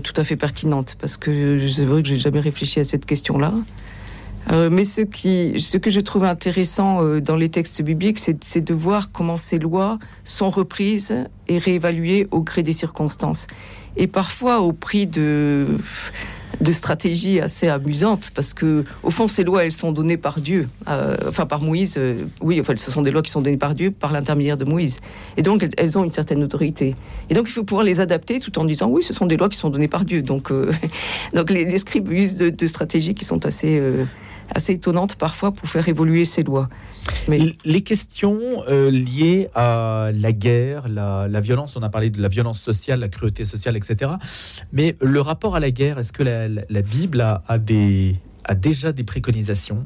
tout 0.00 0.14
à 0.16 0.24
fait 0.24 0.36
pertinente 0.36 0.96
parce 0.98 1.16
que 1.16 1.68
c'est 1.68 1.84
vrai 1.84 2.02
que 2.02 2.08
j'ai 2.08 2.18
jamais 2.18 2.40
réfléchi 2.40 2.80
à 2.80 2.84
cette 2.84 3.06
question-là. 3.06 3.52
Euh, 4.50 4.70
mais 4.70 4.84
ce, 4.84 5.02
que 5.02 5.90
je 5.90 6.00
trouve 6.00 6.24
intéressant 6.24 7.02
euh, 7.02 7.20
dans 7.20 7.36
les 7.36 7.48
textes 7.48 7.82
bibliques, 7.82 8.18
c'est 8.18 8.60
de 8.60 8.74
voir 8.74 9.12
comment 9.12 9.36
ces 9.36 9.58
lois 9.58 9.98
sont 10.24 10.50
reprises 10.50 11.14
et 11.48 11.58
réévaluées 11.58 12.26
au 12.30 12.42
gré 12.42 12.62
des 12.62 12.72
circonstances. 12.72 13.46
Et 13.96 14.06
parfois 14.06 14.60
au 14.60 14.72
prix 14.72 15.06
de, 15.06 15.66
de 16.60 16.72
stratégies 16.72 17.40
assez 17.40 17.68
amusantes, 17.68 18.30
parce 18.34 18.54
que 18.54 18.84
au 19.02 19.10
fond, 19.10 19.28
ces 19.28 19.44
lois, 19.44 19.64
elles 19.64 19.72
sont 19.72 19.92
données 19.92 20.16
par 20.16 20.40
Dieu, 20.40 20.68
euh, 20.88 21.14
enfin 21.28 21.46
par 21.46 21.60
Moïse. 21.60 22.00
oui, 22.40 22.58
enfin, 22.58 22.74
ce 22.76 22.90
sont 22.90 23.02
des 23.02 23.10
lois 23.10 23.22
qui 23.22 23.30
sont 23.30 23.42
données 23.42 23.58
par 23.58 23.74
Dieu 23.74 23.90
par 23.90 24.12
l'intermédiaire 24.12 24.56
de 24.56 24.64
Moïse. 24.64 24.98
Et 25.36 25.42
donc, 25.42 25.68
elles, 25.76 25.98
ont 25.98 26.04
une 26.04 26.12
certaine 26.12 26.42
autorité. 26.42 26.96
Et 27.30 27.34
donc, 27.34 27.48
il 27.48 27.52
faut 27.52 27.64
pouvoir 27.64 27.84
les 27.84 28.00
adapter 28.00 28.40
tout 28.40 28.58
en 28.58 28.64
disant, 28.64 28.88
oui, 28.88 29.02
ce 29.02 29.12
sont 29.12 29.26
des 29.26 29.36
lois 29.36 29.50
qui 29.50 29.58
sont 29.58 29.70
données 29.70 29.88
par 29.88 30.04
Dieu. 30.04 30.22
Donc, 30.22 30.50
donc 31.34 31.50
les, 31.50 31.78
scribes 31.78 32.10
usent 32.10 32.36
de, 32.36 32.48
de, 32.48 32.66
stratégies 32.66 33.14
qui 33.14 33.26
sont 33.26 33.44
assez 33.44 33.80
assez 34.54 34.74
étonnante 34.74 35.16
parfois 35.16 35.52
pour 35.52 35.68
faire 35.68 35.88
évoluer 35.88 36.24
ces 36.24 36.42
lois. 36.42 36.68
Mais... 37.28 37.56
Les 37.64 37.82
questions 37.82 38.40
euh, 38.68 38.90
liées 38.90 39.48
à 39.54 40.10
la 40.14 40.32
guerre, 40.32 40.88
la, 40.88 41.40
violence, 41.40 41.76
on 41.76 41.82
a 41.82 41.88
parlé 41.88 42.10
de 42.10 42.20
la 42.20 42.28
violence 42.28 42.60
sociale, 42.60 43.00
la 43.00 43.08
cruauté 43.08 43.44
sociale, 43.44 43.76
etc. 43.76 44.12
Mais 44.72 44.96
le 45.00 45.20
rapport 45.20 45.56
à 45.56 45.60
la 45.60 45.70
guerre, 45.70 45.98
est-ce 45.98 46.12
que 46.12 46.22
la, 46.22 46.82
Bible 46.82 47.20
a, 47.20 47.58
des, 47.58 48.16
a 48.44 48.54
déjà 48.54 48.92
des 48.92 49.04
préconisations? 49.04 49.84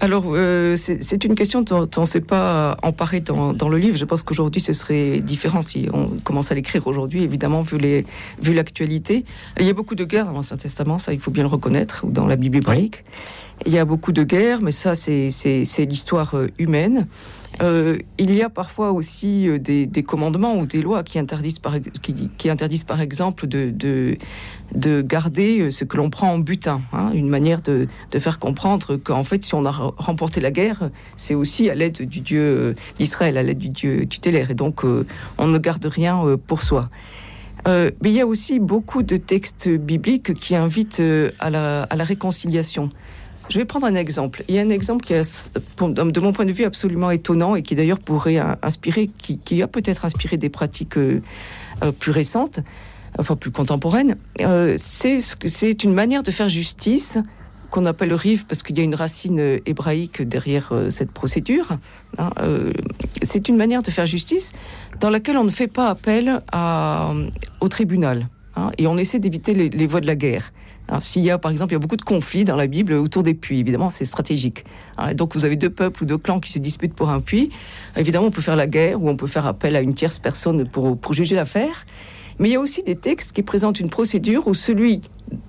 Alors, 0.00 0.24
euh, 0.26 0.76
c'est 0.76 1.24
une 1.24 1.34
question 1.34 1.62
dont 1.62 1.88
on 1.96 2.02
ne 2.02 2.06
s'est 2.06 2.20
pas 2.20 2.76
emparé 2.82 3.20
dans, 3.20 3.54
dans, 3.54 3.68
le 3.70 3.78
livre. 3.78 3.96
Je 3.96 4.04
pense 4.04 4.22
qu'aujourd'hui, 4.22 4.60
ce 4.60 4.74
serait 4.74 5.20
différent 5.20 5.62
si 5.62 5.88
on 5.92 6.08
commence 6.22 6.52
à 6.52 6.54
l'écrire 6.54 6.86
aujourd'hui, 6.86 7.22
évidemment, 7.22 7.62
vu 7.62 7.78
l'actualité. 8.52 9.24
Vu 9.24 9.24
il 9.60 9.66
y 9.66 9.70
a 9.70 9.72
beaucoup 9.72 9.94
de 9.94 10.04
guerres 10.04 10.26
dans 10.26 10.32
l'Ancien 10.32 10.58
Testament, 10.58 10.98
ça, 10.98 11.14
il 11.14 11.18
faut 11.18 11.30
bien 11.30 11.44
le 11.44 11.48
reconnaître, 11.48 12.04
ou 12.04 12.10
dans 12.10 12.26
la 12.26 12.36
Bible 12.36 12.58
hébraïque. 12.58 13.04
Il 13.64 13.72
y 13.72 13.78
a 13.78 13.84
beaucoup 13.84 14.12
de 14.12 14.22
guerres, 14.22 14.60
mais 14.60 14.72
ça, 14.72 14.94
c'est 14.94 15.30
l'histoire 15.88 16.36
euh, 16.36 16.48
humaine. 16.58 17.06
Euh, 17.62 17.98
il 18.18 18.34
y 18.34 18.42
a 18.42 18.50
parfois 18.50 18.92
aussi 18.92 19.48
euh, 19.48 19.58
des, 19.58 20.02
commandements 20.02 20.58
ou 20.58 20.66
des 20.66 20.82
lois 20.82 21.02
qui 21.02 21.18
interdisent 21.18 21.58
par, 21.58 21.76
qui, 21.80 22.50
interdisent 22.50 22.84
par 22.84 23.00
exemple 23.00 23.46
de, 23.46 23.72
de, 24.74 25.00
garder 25.00 25.70
ce 25.70 25.84
que 25.84 25.96
l'on 25.96 26.10
prend 26.10 26.32
en 26.32 26.38
butin. 26.38 26.82
Hein. 26.92 27.12
une 27.14 27.30
manière 27.30 27.62
de, 27.62 27.88
faire 28.18 28.38
comprendre 28.38 28.96
qu'en 28.96 29.24
fait, 29.24 29.42
si 29.42 29.54
on 29.54 29.64
a 29.64 29.70
remporté 29.70 30.40
la 30.42 30.50
guerre, 30.50 30.90
c'est 31.16 31.34
aussi 31.34 31.70
à 31.70 31.74
l'aide 31.74 32.02
du 32.02 32.20
Dieu 32.20 32.74
d'Israël, 32.98 33.38
à 33.38 33.42
l'aide 33.42 33.58
du 33.58 33.70
Dieu 33.70 34.06
tutélaire. 34.06 34.50
Et 34.50 34.54
donc, 34.54 34.84
on 35.38 35.46
ne 35.46 35.58
garde 35.58 35.86
rien 35.86 36.22
pour 36.46 36.62
soi. 36.62 36.90
mais 37.66 37.92
il 38.04 38.12
y 38.12 38.20
a 38.20 38.26
aussi 38.26 38.60
beaucoup 38.60 39.02
de 39.02 39.16
textes 39.16 39.68
bibliques 39.68 40.34
qui 40.34 40.54
invitent 40.56 41.02
à 41.38 41.50
la 41.50 42.04
réconciliation. 42.04 42.90
Je 43.48 43.58
vais 43.58 43.64
prendre 43.64 43.86
un 43.86 43.94
exemple. 43.94 44.42
Il 44.48 44.54
y 44.54 44.58
a 44.58 44.62
un 44.62 44.70
exemple 44.70 45.04
qui 45.04 45.12
est, 45.12 45.50
de 45.80 46.20
mon 46.20 46.32
point 46.32 46.44
de 46.44 46.52
vue, 46.52 46.64
absolument 46.64 47.10
étonnant 47.10 47.54
et 47.54 47.62
qui 47.62 47.74
d'ailleurs 47.74 48.00
pourrait 48.00 48.38
inspirer, 48.62 49.06
qui, 49.06 49.62
a 49.62 49.68
peut-être 49.68 50.04
inspiré 50.04 50.36
des 50.36 50.48
pratiques 50.48 50.98
euh, 50.98 51.22
euh, 51.82 51.92
plus 51.92 52.10
récentes, 52.10 52.60
enfin 53.18 53.36
plus 53.36 53.52
contemporaines. 53.52 54.16
Euh, 54.40 54.74
c'est 54.78 55.84
une 55.84 55.94
manière 55.94 56.22
de 56.22 56.30
faire 56.30 56.48
justice 56.48 57.18
qu'on 57.70 57.84
appelle 57.84 58.08
le 58.08 58.44
parce 58.46 58.62
qu'il 58.62 58.78
y 58.78 58.80
a 58.80 58.84
une 58.84 58.94
racine 58.94 59.60
hébraïque 59.66 60.22
derrière 60.22 60.72
cette 60.88 61.10
procédure. 61.10 61.76
Hein, 62.16 62.30
c'est 63.22 63.48
une 63.48 63.56
manière 63.56 63.82
de 63.82 63.90
faire 63.90 64.06
justice 64.06 64.52
dans 65.00 65.10
laquelle 65.10 65.36
on 65.36 65.44
ne 65.44 65.50
fait 65.50 65.66
pas 65.66 65.90
appel 65.90 66.42
au 67.60 67.68
tribunal 67.68 68.28
hein, 68.54 68.70
et 68.78 68.86
on 68.86 68.96
essaie 68.96 69.18
d'éviter 69.18 69.52
les 69.52 69.86
voies 69.88 70.00
de 70.00 70.06
la 70.06 70.14
guerre. 70.14 70.52
S'il 71.00 71.22
y 71.22 71.30
a, 71.30 71.38
par 71.38 71.50
exemple, 71.50 71.72
il 71.72 71.74
y 71.74 71.76
a 71.76 71.80
beaucoup 71.80 71.96
de 71.96 72.02
conflits 72.02 72.44
dans 72.44 72.56
la 72.56 72.66
Bible 72.66 72.92
autour 72.92 73.22
des 73.22 73.34
puits, 73.34 73.58
évidemment, 73.58 73.90
c'est 73.90 74.04
stratégique. 74.04 74.64
donc, 75.14 75.34
vous 75.34 75.44
avez 75.44 75.56
deux 75.56 75.70
peuples 75.70 76.04
ou 76.04 76.06
deux 76.06 76.18
clans 76.18 76.40
qui 76.40 76.52
se 76.52 76.58
disputent 76.58 76.94
pour 76.94 77.10
un 77.10 77.20
puits. 77.20 77.50
Évidemment, 77.96 78.26
on 78.26 78.30
peut 78.30 78.42
faire 78.42 78.56
la 78.56 78.66
guerre 78.66 79.02
ou 79.02 79.08
on 79.08 79.16
peut 79.16 79.26
faire 79.26 79.46
appel 79.46 79.74
à 79.76 79.80
une 79.80 79.94
tierce 79.94 80.18
personne 80.18 80.66
pour, 80.68 80.96
pour 80.96 81.12
juger 81.12 81.34
l'affaire. 81.34 81.86
Mais 82.38 82.48
il 82.48 82.52
y 82.52 82.56
a 82.56 82.60
aussi 82.60 82.82
des 82.82 82.96
textes 82.96 83.32
qui 83.32 83.42
présentent 83.42 83.80
une 83.80 83.90
procédure 83.90 84.46
où 84.46 84.54
celui 84.54 85.00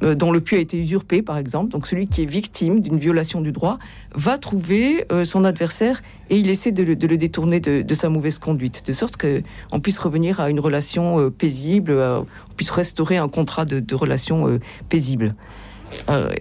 euh, 0.03 0.15
dont 0.15 0.31
le 0.31 0.41
puits 0.41 0.55
a 0.55 0.59
été 0.59 0.79
usurpé, 0.79 1.21
par 1.21 1.37
exemple, 1.37 1.71
donc 1.71 1.87
celui 1.87 2.07
qui 2.07 2.23
est 2.23 2.25
victime 2.25 2.81
d'une 2.81 2.97
violation 2.97 3.41
du 3.41 3.51
droit, 3.51 3.77
va 4.13 4.37
trouver 4.37 5.05
euh, 5.11 5.23
son 5.23 5.43
adversaire 5.43 6.01
et 6.29 6.37
il 6.37 6.49
essaie 6.49 6.71
de 6.71 6.83
le, 6.83 6.95
détourner 6.95 7.59
de, 7.59 7.93
sa 7.93 8.09
mauvaise 8.09 8.39
conduite, 8.39 8.83
de 8.85 8.93
sorte 8.93 9.17
qu'on 9.17 9.79
puisse 9.79 9.99
revenir 9.99 10.39
à 10.39 10.49
une 10.49 10.59
relation 10.59 11.19
euh, 11.19 11.29
paisible, 11.29 11.91
on 11.91 12.53
puisse 12.55 12.69
restaurer 12.69 13.17
un 13.17 13.27
contrat 13.27 13.65
de, 13.65 13.95
relation 13.95 14.59
paisible. 14.89 15.35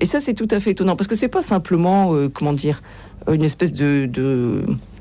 et 0.00 0.04
ça, 0.04 0.20
c'est 0.20 0.34
tout 0.34 0.48
à 0.50 0.60
fait 0.60 0.70
étonnant, 0.72 0.96
parce 0.96 1.08
que 1.08 1.14
c'est 1.14 1.28
pas 1.28 1.42
simplement, 1.42 2.14
comment 2.32 2.52
dire, 2.52 2.82
une 3.32 3.44
espèce 3.44 3.72
de, 3.72 4.06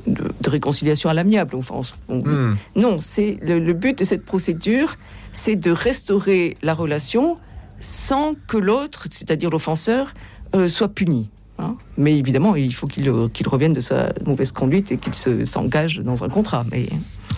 de 0.08 0.50
réconciliation 0.50 1.10
à 1.10 1.14
l'amiable. 1.14 1.56
Enfin, 1.56 1.82
hmm. 2.10 2.56
Non, 2.76 3.00
c'est 3.02 3.38
le, 3.42 3.74
but 3.74 3.98
de 4.00 4.04
cette 4.04 4.26
procédure, 4.26 4.96
c'est 5.34 5.56
de 5.56 5.72
restaurer 5.72 6.58
la 6.62 6.74
relation 6.74 7.38
sans 7.80 8.36
que 8.48 8.58
l'autre, 8.58 9.08
c'est-à-dire 9.10 9.50
l'offenseur, 9.50 10.14
euh, 10.56 10.70
soit 10.70 10.90
puni. 10.90 11.30
Hein. 11.58 11.78
mais 11.96 12.18
évidemment, 12.18 12.58
il 12.58 12.74
faut 12.74 12.86
euh, 12.98 13.30
qu'il 13.30 13.48
revienne 13.48 13.72
de 13.72 13.80
sa 13.80 14.12
mauvaise 14.26 14.52
conduite 14.52 14.92
et 14.92 14.98
qu'il 14.98 15.14
s'engage 15.48 16.00
dans 16.00 16.26
un 16.26 16.28
contrat. 16.28 16.66
Mais... 16.70 16.90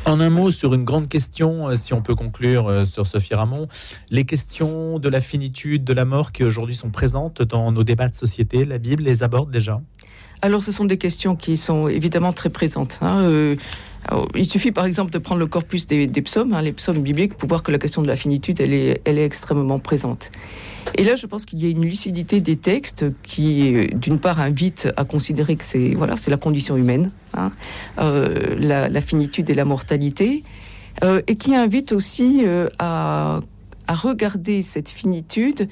En 0.06 0.20
un 0.20 0.32
mot, 0.32 0.50
sur 0.50 0.74
une 0.74 0.86
grande 0.86 1.08
question, 1.08 1.70
euh, 1.70 1.76
si 1.76 1.94
on 1.94 2.02
peut 2.02 2.16
conclure 2.16 2.84
sur 2.84 3.06
Sophie 3.06 3.36
Ramon, 3.36 3.68
les 4.10 4.26
questions 4.26 4.98
de 4.98 5.08
la 5.08 5.20
finitude, 5.20 5.84
de 5.84 5.94
la 5.94 6.04
mort 6.04 6.32
qui 6.32 6.44
aujourd'hui 6.44 6.76
sont 6.76 6.90
présentes 6.90 7.44
dans 7.44 7.72
nos 7.72 7.84
débats 7.84 8.08
de 8.08 8.16
société, 8.16 8.66
la 8.66 8.80
Bible 8.80 9.04
les 9.04 9.22
aborde 9.22 9.52
déjà? 9.52 9.82
Alors, 10.42 10.64
ce 10.64 10.72
sont 10.72 10.86
des 10.86 10.98
questions 10.98 11.36
qui 11.36 11.58
sont 11.58 11.88
évidemment 11.88 12.32
très 12.32 12.50
présentes. 12.50 13.00
Hein. 13.02 13.22
Euh, 13.22 13.56
il 14.36 14.46
suffit 14.46 14.72
par 14.72 14.86
exemple 14.86 15.12
de 15.12 15.18
prendre 15.18 15.40
le 15.40 15.48
corpus 15.48 15.88
des, 15.88 16.08
psaumes, 16.22 16.54
hein, 16.54 16.62
les 16.62 16.74
psaumes 16.74 17.02
bibliques, 17.02 17.34
pour 17.34 17.50
voir 17.50 17.64
que 17.64 17.72
la 17.72 17.80
question 17.80 18.02
de 18.02 18.08
la 18.08 18.16
finitude, 18.16 18.62
elle 18.62 18.74
est, 18.74 19.02
elle 19.06 19.18
est 19.18 19.26
extrêmement 19.26 19.80
présente. 19.80 20.32
Et 20.96 21.04
là, 21.04 21.16
je 21.16 21.26
pense 21.26 21.46
qu'il 21.46 21.62
y 21.62 21.66
a 21.66 21.70
une 21.70 21.84
lucidité 21.84 22.40
des 22.40 22.56
textes 22.56 23.06
qui, 23.24 23.76
euh, 23.76 23.88
d'une 23.94 24.20
part, 24.20 24.40
invite 24.40 24.90
à 24.96 25.06
considérer 25.06 25.56
que 25.56 25.64
c'est 25.64 25.96
voilà, 25.96 26.18
c'est 26.18 26.32
la 26.32 26.38
condition 26.38 26.78
humaine, 26.78 27.12
hein, 27.34 27.52
euh, 28.00 28.56
la, 28.60 29.02
finitude 29.02 29.50
et 29.50 29.56
la 29.56 29.66
mortalité, 29.66 30.44
et 31.28 31.36
qui 31.36 31.54
invite 31.56 31.92
aussi 31.92 32.44
à, 32.80 33.40
à, 33.88 33.94
regarder 33.94 34.64
cette 34.64 34.90
finitude 34.90 35.70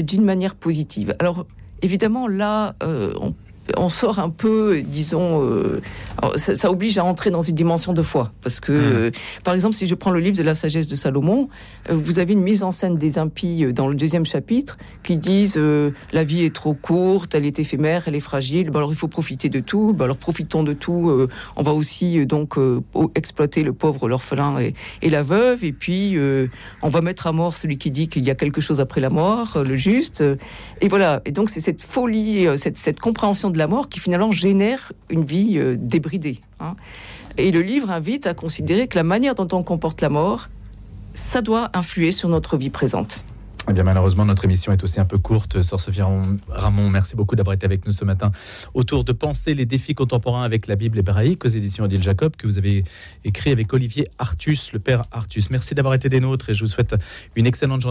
d'une 0.00 0.24
manière 0.24 0.56
positive. 0.56 1.14
Alors, 1.20 1.46
évidemment, 1.82 2.26
là, 2.26 2.74
on 2.82 3.32
on 3.76 3.88
sort 3.88 4.18
un 4.18 4.30
peu, 4.30 4.82
disons, 4.82 5.42
euh, 5.42 5.80
ça, 6.36 6.70
oblige 6.70 6.98
à 6.98 7.04
entrer 7.04 7.30
dans 7.30 7.42
une 7.42 7.54
dimension 7.54 7.92
de 7.92 8.02
foi. 8.02 8.32
Parce 8.42 8.60
que, 8.60 8.72
hmm. 8.72 8.94
euh, 8.94 9.10
par 9.44 9.54
exemple, 9.54 9.74
si 9.74 9.86
je 9.86 9.94
prends 9.94 10.10
le 10.10 10.20
livre 10.20 10.36
de 10.36 10.42
la 10.42 10.54
sagesse 10.54 10.88
de 10.88 10.96
Salomon, 10.96 11.48
euh, 11.90 11.94
vous 11.94 12.18
avez 12.18 12.34
une 12.34 12.42
mise 12.42 12.62
en 12.62 12.70
scène 12.70 12.96
des 12.96 13.18
impies 13.18 13.72
dans 13.72 13.88
le 13.88 13.94
deuxième 13.94 14.26
chapitre 14.26 14.78
qui 15.02 15.16
disent 15.16 15.58
la 16.12 16.24
vie 16.24 16.44
est 16.44 16.54
trop 16.54 16.74
courte, 16.74 17.34
elle 17.34 17.46
est 17.46 17.58
éphémère, 17.58 18.04
elle 18.06 18.14
est 18.14 18.20
fragile, 18.20 18.70
bah, 18.70 18.80
alors 18.80 18.92
il 18.92 18.96
faut 18.96 19.08
profiter 19.08 19.48
de 19.48 19.60
tout, 19.60 19.92
bah, 19.92 20.04
alors 20.04 20.16
profitons 20.16 20.62
de 20.62 20.72
tout, 20.72 21.28
on 21.56 21.62
va 21.62 21.72
aussi 21.72 22.26
donc 22.26 22.56
exploiter 23.14 23.62
le 23.62 23.72
pauvre, 23.72 24.08
l'orphelin 24.08 24.58
et, 24.60 25.10
la 25.10 25.22
veuve, 25.22 25.64
et 25.64 25.72
puis 25.72 26.18
on 26.82 26.88
va 26.88 27.00
mettre 27.00 27.26
à 27.26 27.32
mort 27.32 27.56
celui 27.56 27.78
qui 27.78 27.90
dit 27.90 28.08
qu'il 28.08 28.24
y 28.24 28.30
a 28.30 28.34
quelque 28.34 28.60
chose 28.60 28.80
après 28.80 29.00
la 29.00 29.10
mort, 29.10 29.58
le 29.62 29.76
juste. 29.76 30.22
et 30.80 30.88
voilà, 30.88 31.22
et 31.24 31.30
donc 31.30 31.50
c'est 31.50 31.60
cette 31.60 31.82
folie, 31.82 32.46
cette, 32.56 32.76
cette 32.76 33.00
compréhension 33.00 33.50
de 33.50 33.55
la 33.58 33.66
mort 33.66 33.88
qui 33.88 34.00
finalement 34.00 34.32
génère 34.32 34.92
une 35.10 35.24
vie 35.24 35.58
euh, 35.58 35.76
débridée. 35.78 36.40
Hein. 36.60 36.76
Et 37.38 37.50
le 37.50 37.62
livre 37.62 37.90
invite 37.90 38.26
à 38.26 38.34
considérer 38.34 38.88
que 38.88 38.96
la 38.96 39.04
manière 39.04 39.34
dont 39.34 39.48
on 39.52 39.62
comporte 39.62 40.00
la 40.00 40.08
mort, 40.08 40.48
ça 41.14 41.42
doit 41.42 41.70
influer 41.74 42.12
sur 42.12 42.28
notre 42.28 42.56
vie 42.56 42.70
présente. 42.70 43.22
Eh 43.68 43.72
bien, 43.72 43.82
malheureusement, 43.82 44.24
notre 44.24 44.44
émission 44.44 44.72
est 44.72 44.82
aussi 44.84 45.00
un 45.00 45.04
peu 45.04 45.18
courte. 45.18 45.60
Sœur 45.62 45.80
Sophie 45.80 46.02
Ramon, 46.48 46.88
merci 46.88 47.16
beaucoup 47.16 47.34
d'avoir 47.34 47.54
été 47.54 47.66
avec 47.66 47.84
nous 47.84 47.90
ce 47.90 48.04
matin 48.04 48.30
autour 48.74 49.02
de 49.02 49.10
penser 49.10 49.54
les 49.54 49.66
défis 49.66 49.94
contemporains 49.94 50.44
avec 50.44 50.68
la 50.68 50.76
Bible 50.76 51.00
hébraïque 51.00 51.44
aux 51.44 51.48
éditions 51.48 51.84
Odile 51.84 52.02
Jacob 52.02 52.36
que 52.36 52.46
vous 52.46 52.58
avez 52.58 52.84
écrit 53.24 53.50
avec 53.50 53.72
Olivier 53.72 54.06
Artus, 54.18 54.72
le 54.72 54.78
père 54.78 55.02
Artus. 55.10 55.50
Merci 55.50 55.74
d'avoir 55.74 55.94
été 55.94 56.08
des 56.08 56.20
nôtres 56.20 56.50
et 56.50 56.54
je 56.54 56.60
vous 56.60 56.70
souhaite 56.70 56.94
une 57.34 57.46
excellente 57.46 57.80
journée. 57.80 57.84